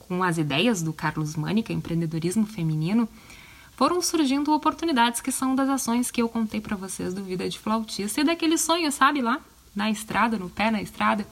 [0.00, 3.08] com as ideias do Carlos Mânica, empreendedorismo feminino,
[3.76, 7.58] foram surgindo oportunidades que são das ações que eu contei para vocês do Vida de
[7.58, 9.40] Flautista e daquele sonho, sabe, lá
[9.74, 11.26] na estrada, no pé na estrada,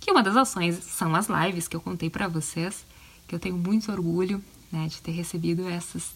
[0.00, 2.86] que uma das ações são as lives que eu contei para vocês,
[3.26, 6.14] que eu tenho muito orgulho né, de ter recebido essas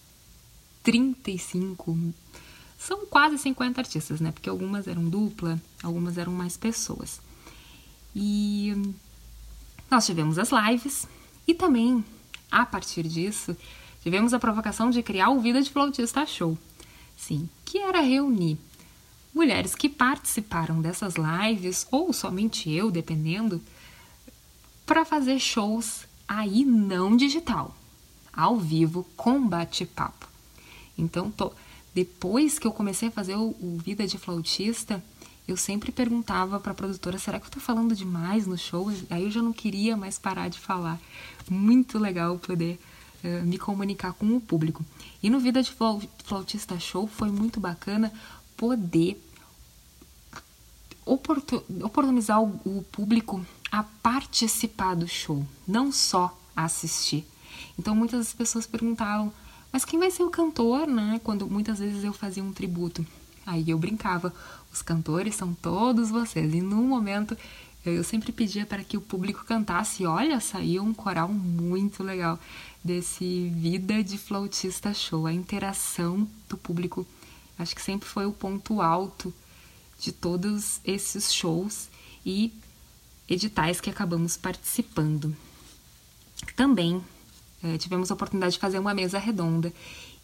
[0.83, 1.99] 35,
[2.79, 7.21] são quase 50 artistas, né, porque algumas eram dupla, algumas eram mais pessoas.
[8.15, 8.95] E
[9.91, 11.07] nós tivemos as lives
[11.47, 12.05] e também,
[12.51, 13.57] a partir disso,
[14.03, 16.57] tivemos a provocação de criar o Vida de Flautista Show.
[17.17, 18.57] Sim, que era reunir
[19.35, 23.63] mulheres que participaram dessas lives, ou somente eu, dependendo,
[24.87, 27.75] para fazer shows aí não digital,
[28.33, 30.29] ao vivo, com bate-papo.
[30.97, 31.53] Então, tô,
[31.95, 35.03] depois que eu comecei a fazer o, o Vida de Flautista,
[35.47, 38.91] eu sempre perguntava para a produtora: será que eu estou falando demais no show?
[39.09, 41.01] Aí eu já não queria mais parar de falar.
[41.49, 42.79] Muito legal poder
[43.25, 44.85] uh, me comunicar com o público.
[45.23, 45.73] E no Vida de
[46.25, 48.13] Flautista Show foi muito bacana
[48.57, 49.19] poder
[51.07, 57.25] oportunizar o, público a participar do show, não só assistir.
[57.79, 59.33] Então muitas pessoas perguntavam,
[59.73, 61.21] mas quem vai ser o cantor, né?
[61.23, 63.07] Quando muitas vezes eu fazia um tributo.
[63.47, 64.33] Aí eu brincava,
[64.73, 66.53] os cantores são todos vocês.
[66.55, 67.37] E no momento
[67.85, 70.03] eu sempre pedia para que o público cantasse.
[70.03, 72.39] E olha, saiu um coral muito legal
[72.83, 75.27] desse Vida de Flautista Show.
[75.27, 77.07] A interação do público,
[77.59, 79.33] acho que sempre foi o ponto alto
[79.99, 81.89] de todos esses shows
[82.25, 82.53] e
[83.29, 85.37] editais que acabamos participando.
[86.55, 87.03] Também
[87.63, 89.73] é, tivemos a oportunidade de fazer uma mesa redonda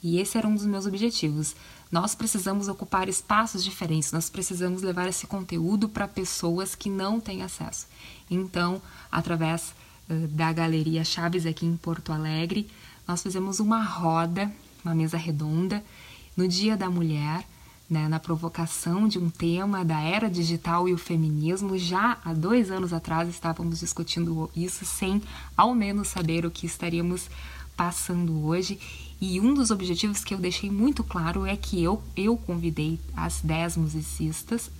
[0.05, 1.57] e esse era um dos meus objetivos.
[1.91, 7.43] Nós precisamos ocupar espaços diferentes, nós precisamos levar esse conteúdo para pessoas que não têm
[7.43, 7.87] acesso.
[8.31, 9.75] Então, através
[10.11, 12.69] uh, da Galeria Chaves aqui em Porto Alegre,
[13.09, 14.53] nós fizemos uma roda,
[14.85, 15.83] uma mesa redonda,
[16.37, 17.43] no Dia da Mulher,
[17.89, 21.77] né, na provocação de um tema da era digital e o feminismo.
[21.77, 25.23] Já há dois anos atrás estávamos discutindo isso sem
[25.57, 27.29] ao menos saber o que estaríamos
[27.77, 28.79] passando hoje.
[29.21, 33.41] E um dos objetivos que eu deixei muito claro é que eu, eu convidei as
[33.41, 34.71] 10 musicistas.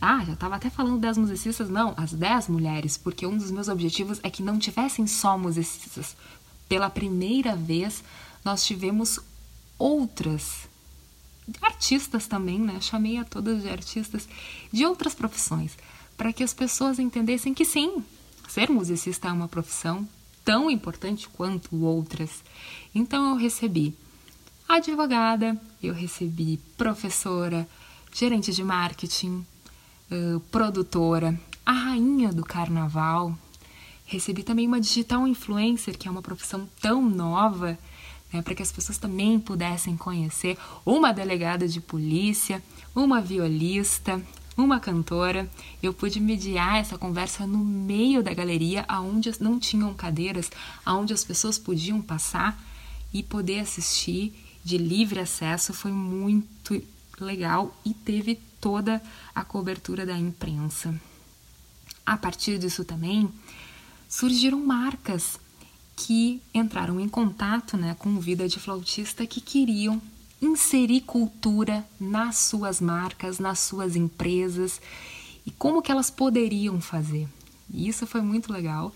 [0.00, 3.68] Ah, já estava até falando das musicistas, não, as 10 mulheres, porque um dos meus
[3.68, 6.16] objetivos é que não tivessem só musicistas.
[6.68, 8.02] Pela primeira vez,
[8.42, 9.20] nós tivemos
[9.78, 10.69] outras
[11.60, 12.80] artistas também, né?
[12.80, 14.28] Chamei a todas de artistas
[14.72, 15.76] de outras profissões,
[16.16, 18.04] para que as pessoas entendessem que sim,
[18.48, 20.08] ser musicista é uma profissão
[20.44, 22.42] tão importante quanto outras.
[22.94, 23.94] Então eu recebi
[24.68, 27.68] advogada, eu recebi professora,
[28.12, 29.46] gerente de marketing,
[30.50, 33.36] produtora, a rainha do carnaval.
[34.04, 37.78] Recebi também uma digital influencer, que é uma profissão tão nova
[38.32, 42.62] né, para que as pessoas também pudessem conhecer uma delegada de polícia,
[42.94, 44.22] uma violista,
[44.56, 45.48] uma cantora.
[45.82, 50.50] Eu pude mediar essa conversa no meio da galeria, aonde não tinham cadeiras,
[50.84, 52.60] aonde as pessoas podiam passar
[53.12, 54.32] e poder assistir
[54.64, 55.72] de livre acesso.
[55.72, 56.80] Foi muito
[57.18, 59.02] legal e teve toda
[59.34, 60.94] a cobertura da imprensa.
[62.04, 63.30] A partir disso também
[64.08, 65.38] surgiram marcas
[66.06, 70.00] que entraram em contato né, com Vida de Flautista que queriam
[70.40, 74.80] inserir cultura nas suas marcas, nas suas empresas
[75.44, 77.28] e como que elas poderiam fazer.
[77.70, 78.94] E isso foi muito legal.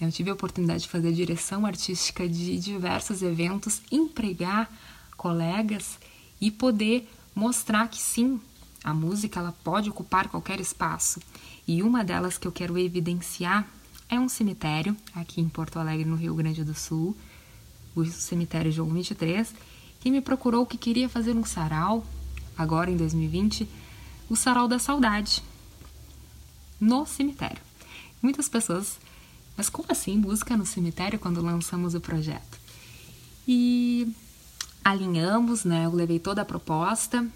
[0.00, 4.68] Eu tive a oportunidade de fazer direção artística de diversos eventos, empregar
[5.16, 6.00] colegas
[6.40, 8.40] e poder mostrar que sim,
[8.82, 11.20] a música ela pode ocupar qualquer espaço.
[11.66, 13.68] E uma delas que eu quero evidenciar
[14.10, 17.16] é um cemitério aqui em Porto Alegre, no Rio Grande do Sul,
[17.94, 19.54] o cemitério João 23,
[20.00, 22.04] que me procurou que queria fazer um sarau,
[22.58, 23.68] agora em 2020,
[24.28, 25.42] o sarau da saudade,
[26.80, 27.62] no cemitério.
[28.20, 28.98] Muitas pessoas,
[29.56, 32.58] mas como assim música no cemitério quando lançamos o projeto?
[33.46, 34.12] E
[34.84, 35.86] alinhamos, né?
[35.86, 37.26] Eu levei toda a proposta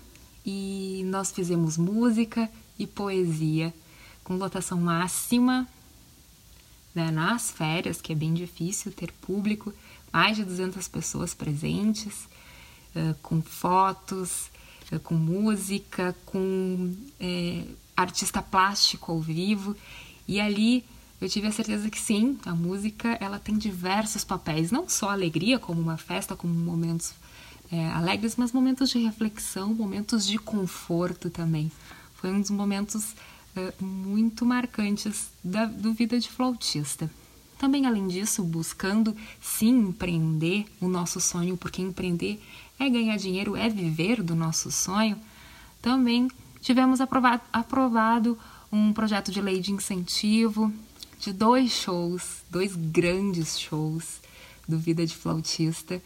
[0.45, 3.73] e nós fizemos música e poesia
[4.25, 5.69] com lotação máxima
[6.95, 9.73] né, nas férias, que é bem difícil ter público,
[10.13, 12.29] mais de 200 pessoas presentes,
[12.95, 14.49] uh, com fotos,
[14.93, 19.77] uh, com música, com uh, artista plástico ao vivo.
[20.29, 20.85] E ali
[21.21, 25.59] eu tive a certeza que sim, a música ela tem diversos papéis, não só alegria,
[25.59, 27.15] como uma festa, como momentos
[27.95, 31.73] alegres, mas momentos de reflexão, momentos de conforto também.
[32.15, 33.15] Foi um dos momentos
[33.81, 37.11] muito marcantes da do vida de flautista.
[37.59, 42.43] Também, além disso, buscando sim empreender o nosso sonho, porque empreender
[42.79, 45.17] é ganhar dinheiro, é viver do nosso sonho,
[45.81, 46.29] também
[46.61, 48.39] tivemos aprovado, aprovado
[48.73, 50.73] um projeto de lei de incentivo
[51.21, 54.21] de dois shows, dois grandes shows
[54.69, 56.03] do Vida de Flautista,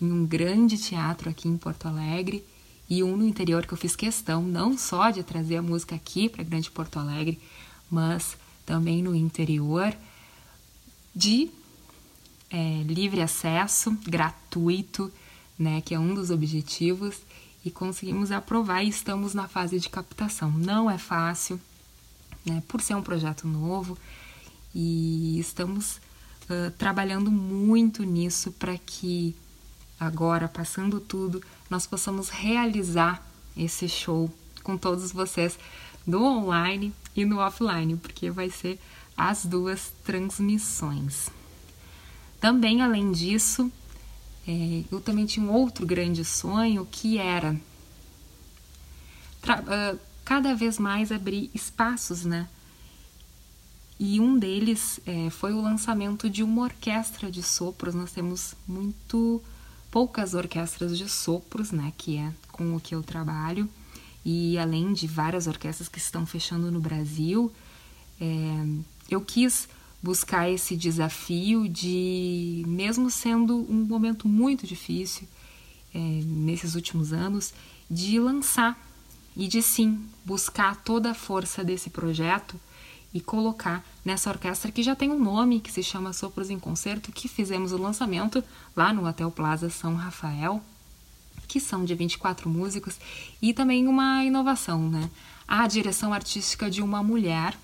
[0.00, 2.44] em um grande teatro aqui em Porto Alegre
[2.88, 6.28] e um no interior que eu fiz questão não só de trazer a música aqui
[6.28, 7.40] para Grande Porto Alegre,
[7.90, 9.94] mas também no interior
[11.14, 11.50] de
[12.50, 15.12] é, livre acesso, gratuito,
[15.58, 17.16] né, que é um dos objetivos,
[17.64, 20.50] e conseguimos aprovar e estamos na fase de captação.
[20.50, 21.60] Não é fácil,
[22.44, 23.98] né, por ser um projeto novo,
[24.74, 25.96] e estamos
[26.44, 29.34] uh, trabalhando muito nisso para que
[29.98, 33.24] agora, passando tudo, nós possamos realizar
[33.56, 34.30] esse show
[34.62, 35.58] com todos vocês
[36.06, 38.78] no online e no offline, porque vai ser
[39.16, 41.30] as duas transmissões.
[42.40, 43.70] Também, além disso,
[44.46, 47.52] é, eu também tinha um outro grande sonho que era
[49.44, 52.48] uh, cada vez mais abrir espaços, né?
[53.98, 57.94] E um deles é, foi o lançamento de uma orquestra de sopros.
[57.94, 59.42] Nós temos muito
[59.96, 61.90] poucas orquestras de sopros, né?
[61.96, 63.66] Que é com o que eu trabalho.
[64.22, 67.50] E além de várias orquestras que estão fechando no Brasil,
[68.20, 68.26] é,
[69.08, 69.66] eu quis
[70.02, 75.26] buscar esse desafio de, mesmo sendo um momento muito difícil
[75.94, 77.54] é, nesses últimos anos,
[77.90, 78.78] de lançar
[79.34, 82.60] e de sim buscar toda a força desse projeto
[83.16, 87.10] e colocar nessa orquestra que já tem um nome, que se chama Sopros em Concerto,
[87.10, 88.44] que fizemos o lançamento
[88.76, 90.62] lá no Hotel Plaza São Rafael,
[91.48, 92.98] que são de 24 músicos,
[93.40, 95.08] e também uma inovação, né?
[95.48, 97.56] A direção artística de uma mulher,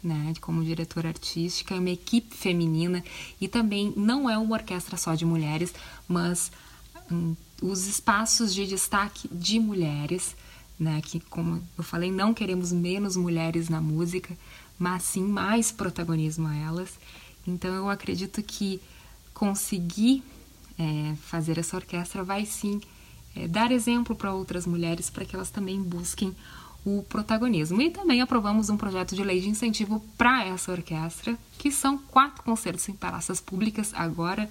[0.00, 3.02] né, como diretora artística, uma equipe feminina
[3.40, 5.74] e também não é uma orquestra só de mulheres,
[6.06, 6.52] mas
[7.10, 10.36] hum, os espaços de destaque de mulheres,
[10.78, 14.36] né, que como eu falei, não queremos menos mulheres na música,
[14.78, 16.98] mas sim mais protagonismo a elas.
[17.46, 18.80] Então eu acredito que
[19.32, 20.22] conseguir
[20.78, 22.80] é, fazer essa orquestra vai sim
[23.36, 26.34] é, dar exemplo para outras mulheres para que elas também busquem
[26.84, 27.80] o protagonismo.
[27.80, 32.42] E também aprovamos um projeto de lei de incentivo para essa orquestra, que são quatro
[32.42, 33.92] concertos em praças públicas.
[33.94, 34.50] Agora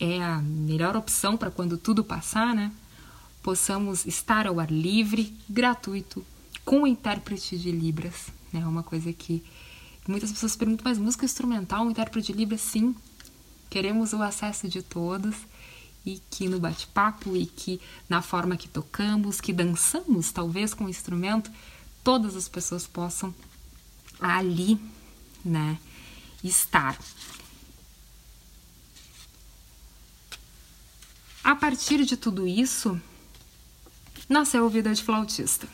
[0.00, 2.72] é a melhor opção para quando tudo passar, né?
[3.42, 6.24] Possamos estar ao ar livre, gratuito,
[6.64, 8.32] com intérprete de Libras.
[8.54, 8.66] É né?
[8.66, 9.42] uma coisa que
[10.06, 12.60] muitas pessoas perguntam, mas música instrumental, um intérprete Libras?
[12.60, 12.94] Sim,
[13.68, 15.34] queremos o acesso de todos
[16.06, 20.88] e que no bate-papo e que na forma que tocamos, que dançamos, talvez com o
[20.88, 21.50] instrumento,
[22.04, 23.34] todas as pessoas possam
[24.20, 24.78] ali,
[25.44, 25.78] né,
[26.44, 26.96] estar.
[31.42, 33.00] A partir de tudo isso,
[34.28, 35.66] nasceu o Vida de Flautista.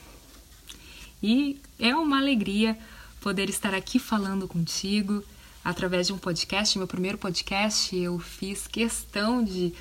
[1.23, 2.79] E é uma alegria
[3.21, 5.23] poder estar aqui falando contigo
[5.63, 7.95] através de um podcast, meu primeiro podcast.
[7.95, 9.75] Eu fiz questão de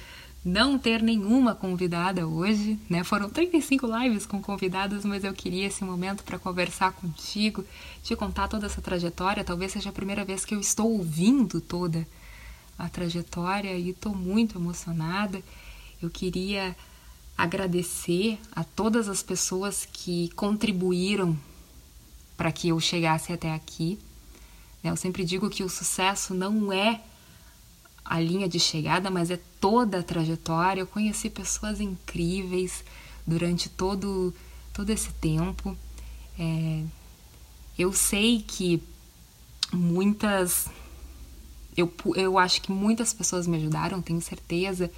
[0.43, 3.03] não ter nenhuma convidada hoje, né?
[3.03, 7.65] Foram 35 lives com convidadas, mas eu queria esse momento para conversar contigo,
[8.03, 9.43] te contar toda essa trajetória.
[9.43, 12.07] Talvez seja a primeira vez que eu estou ouvindo toda
[12.77, 15.41] a trajetória e estou muito emocionada.
[16.01, 16.75] Eu queria
[17.39, 21.37] agradecer a todas as pessoas que contribuíram
[22.35, 23.97] para que eu chegasse até aqui.
[24.83, 26.99] Eu sempre digo que o sucesso não é
[28.03, 30.81] a linha de chegada, mas é toda a trajetória.
[30.81, 32.83] Eu conheci pessoas incríveis
[33.25, 34.33] durante todo,
[34.73, 35.77] todo esse tempo.
[36.37, 36.83] É,
[37.77, 38.83] eu sei que
[39.71, 40.67] muitas.
[41.77, 44.91] Eu, eu acho que muitas pessoas me ajudaram, tenho certeza.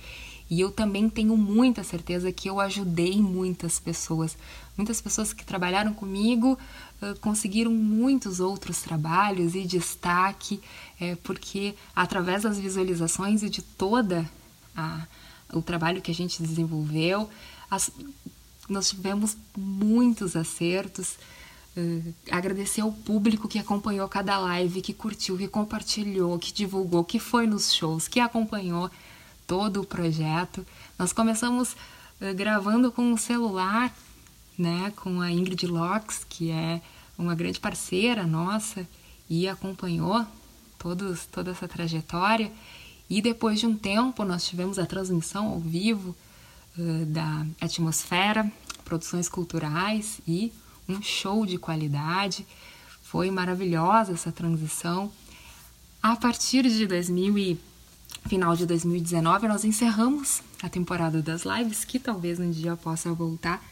[0.52, 4.38] E eu também tenho muita certeza que eu ajudei muitas pessoas.
[4.76, 6.60] Muitas pessoas que trabalharam comigo
[7.02, 10.60] uh, conseguiram muitos outros trabalhos e destaque,
[11.00, 14.30] é, porque através das visualizações e de toda
[14.76, 15.08] a,
[15.54, 17.30] o trabalho que a gente desenvolveu,
[17.70, 17.90] as,
[18.68, 21.16] nós tivemos muitos acertos.
[21.78, 27.20] Uh, agradecer ao público que acompanhou cada live, que curtiu, que compartilhou, que divulgou, que
[27.20, 28.92] foi nos shows, que acompanhou
[29.52, 30.66] todo o projeto.
[30.98, 33.94] Nós começamos uh, gravando com um celular,
[34.58, 36.82] né, com a Ingrid Locks, que é
[37.18, 38.88] uma grande parceira nossa
[39.30, 40.26] e acompanhou
[40.80, 42.50] todos, toda essa trajetória.
[43.10, 46.16] E depois de um tempo, nós tivemos a transmissão ao vivo
[46.78, 48.50] uh, da Atmosfera,
[48.86, 50.54] produções culturais e
[50.88, 52.48] um show de qualidade.
[53.04, 55.12] Foi maravilhosa essa transição.
[56.02, 57.60] A partir de 2000
[58.28, 63.64] final de 2019, nós encerramos a temporada das lives, que talvez um dia possa voltar.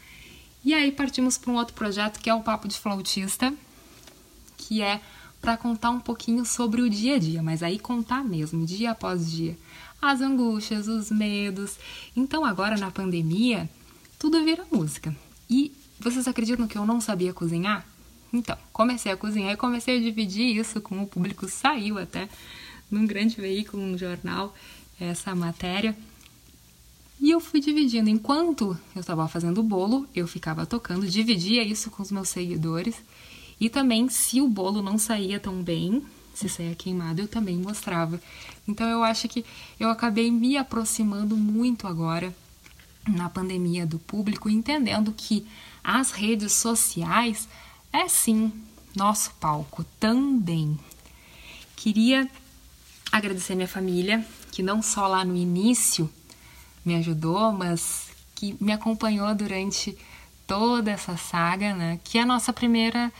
[0.64, 3.52] E aí partimos para um outro projeto que é o Papo de Flautista,
[4.56, 5.00] que é
[5.40, 9.30] para contar um pouquinho sobre o dia a dia, mas aí contar mesmo, dia após
[9.30, 9.56] dia.
[10.00, 11.78] As angústias, os medos.
[12.14, 13.68] Então agora na pandemia,
[14.18, 15.16] tudo vira música.
[15.48, 17.86] E vocês acreditam que eu não sabia cozinhar?
[18.32, 22.28] Então, comecei a cozinhar e comecei a dividir isso com o público, saiu até
[22.90, 24.54] num grande veículo, um jornal,
[25.00, 25.96] essa matéria.
[27.20, 28.08] E eu fui dividindo.
[28.08, 32.96] Enquanto eu estava fazendo o bolo, eu ficava tocando, dividia isso com os meus seguidores.
[33.60, 36.02] E também, se o bolo não saía tão bem,
[36.34, 38.20] se saia queimado, eu também mostrava.
[38.66, 39.44] Então eu acho que
[39.78, 42.34] eu acabei me aproximando muito agora
[43.06, 45.46] na pandemia do público, entendendo que
[45.84, 47.48] as redes sociais
[47.92, 48.52] é sim
[48.94, 50.78] nosso palco também.
[51.76, 52.28] Queria
[53.10, 56.10] agradecer minha família, que não só lá no início
[56.84, 59.96] me ajudou, mas que me acompanhou durante
[60.46, 62.00] toda essa saga, né?
[62.02, 63.12] Que é a nossa primeira.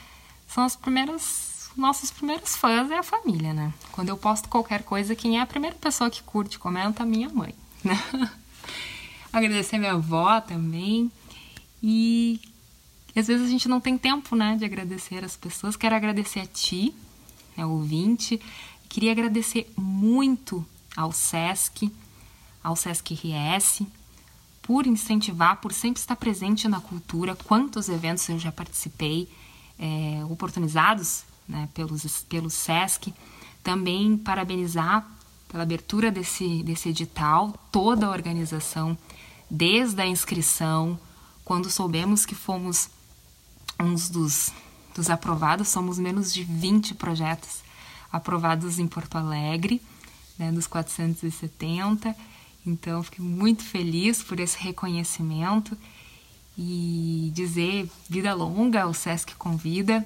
[0.49, 1.70] São as primeiras.
[1.76, 3.72] Nossos primeiros fãs é a família, né?
[3.93, 7.05] Quando eu posto qualquer coisa, quem é a primeira pessoa que curte, comenta?
[7.05, 7.97] Minha mãe, né?
[9.32, 11.11] Agradecer minha avó também.
[11.82, 12.41] E
[13.14, 15.76] às vezes a gente não tem tempo, né, de agradecer as pessoas.
[15.76, 16.95] Quero agradecer a ti,
[17.57, 18.41] né, ouvinte.
[18.91, 20.66] Queria agradecer muito
[20.97, 21.93] ao SESC,
[22.61, 23.82] ao SESC RS,
[24.61, 27.36] por incentivar, por sempre estar presente na cultura.
[27.36, 29.28] Quantos eventos eu já participei,
[29.78, 33.14] é, oportunizados né, pelos, pelo SESC.
[33.62, 35.09] Também parabenizar
[35.47, 38.99] pela abertura desse, desse edital, toda a organização,
[39.49, 40.99] desde a inscrição,
[41.45, 42.91] quando soubemos que fomos
[43.78, 44.53] uns dos,
[44.97, 47.69] dos aprovados, somos menos de 20 projetos
[48.12, 49.80] aprovados em Porto Alegre,
[50.38, 52.14] né, dos 470.
[52.66, 55.76] Então, fiquei muito feliz por esse reconhecimento
[56.56, 60.04] e dizer vida longa ao SESC Convida,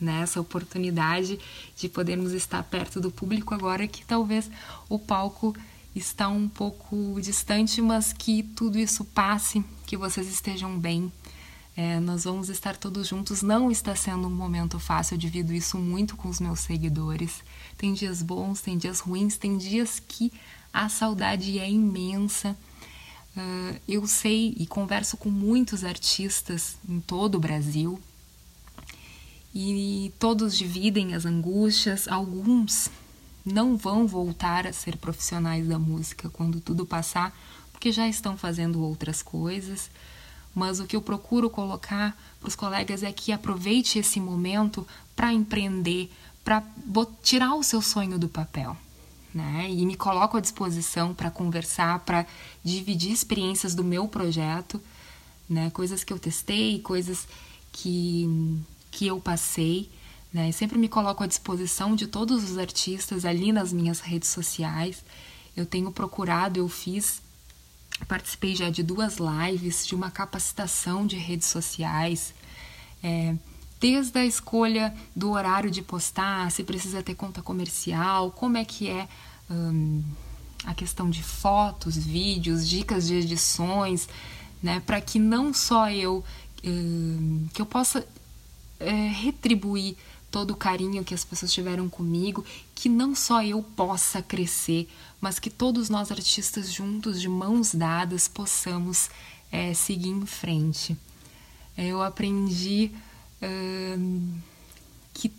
[0.00, 1.38] nessa né, oportunidade
[1.76, 4.50] de podermos estar perto do público agora que talvez
[4.88, 5.54] o palco
[5.94, 11.12] está um pouco distante, mas que tudo isso passe, que vocês estejam bem.
[11.76, 13.42] É, nós vamos estar todos juntos.
[13.42, 17.42] Não está sendo um momento fácil, eu divido isso muito com os meus seguidores.
[17.78, 20.32] Tem dias bons, tem dias ruins, tem dias que
[20.72, 22.56] a saudade é imensa.
[23.34, 27.98] Uh, eu sei e converso com muitos artistas em todo o Brasil
[29.54, 32.08] e todos dividem as angústias.
[32.08, 32.90] Alguns
[33.44, 37.36] não vão voltar a ser profissionais da música quando tudo passar,
[37.72, 39.90] porque já estão fazendo outras coisas.
[40.54, 44.86] Mas o que eu procuro colocar para os colegas é que aproveite esse momento
[45.16, 46.10] para empreender,
[46.44, 46.62] para
[47.22, 48.76] tirar o seu sonho do papel
[49.34, 49.66] né?
[49.70, 52.26] E me coloco à disposição para conversar, para
[52.62, 54.80] dividir experiências do meu projeto,
[55.48, 55.70] né?
[55.70, 57.26] Coisas que eu testei, coisas
[57.70, 59.90] que, que eu passei,
[60.32, 60.52] né?
[60.52, 65.02] Sempre me coloco à disposição de todos os artistas ali nas minhas redes sociais.
[65.56, 67.21] Eu tenho procurado, eu fiz,
[68.04, 72.34] participei já de duas lives, de uma capacitação de redes sociais.
[73.02, 73.34] É,
[73.80, 78.88] desde a escolha do horário de postar, se precisa ter conta comercial, como é que
[78.88, 79.08] é
[79.50, 80.02] hum,
[80.64, 84.08] a questão de fotos, vídeos, dicas de edições,
[84.62, 86.24] né, para que não só eu
[86.64, 88.06] hum, que eu possa
[88.78, 89.96] é, retribuir
[90.30, 92.44] todo o carinho que as pessoas tiveram comigo,
[92.74, 94.88] que não só eu possa crescer,
[95.22, 99.08] mas que todos nós artistas juntos, de mãos dadas, possamos
[99.52, 100.96] é, seguir em frente.
[101.78, 102.90] Eu aprendi
[105.14, 105.32] que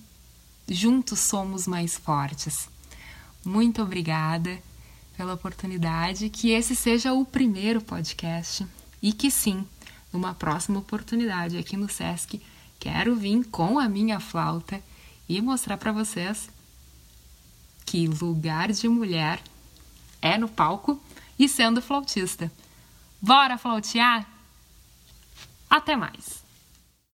[0.67, 2.69] juntos somos mais fortes.
[3.45, 4.57] Muito obrigada
[5.17, 8.65] pela oportunidade, que esse seja o primeiro podcast
[9.01, 9.65] e que sim,
[10.11, 12.41] numa próxima oportunidade aqui no SESC,
[12.79, 14.81] quero vir com a minha flauta
[15.27, 16.49] e mostrar para vocês
[17.85, 19.41] que lugar de mulher
[20.23, 20.99] é no palco
[21.37, 22.49] e sendo flautista.
[23.21, 24.25] Bora flautear?
[25.69, 26.42] Até mais!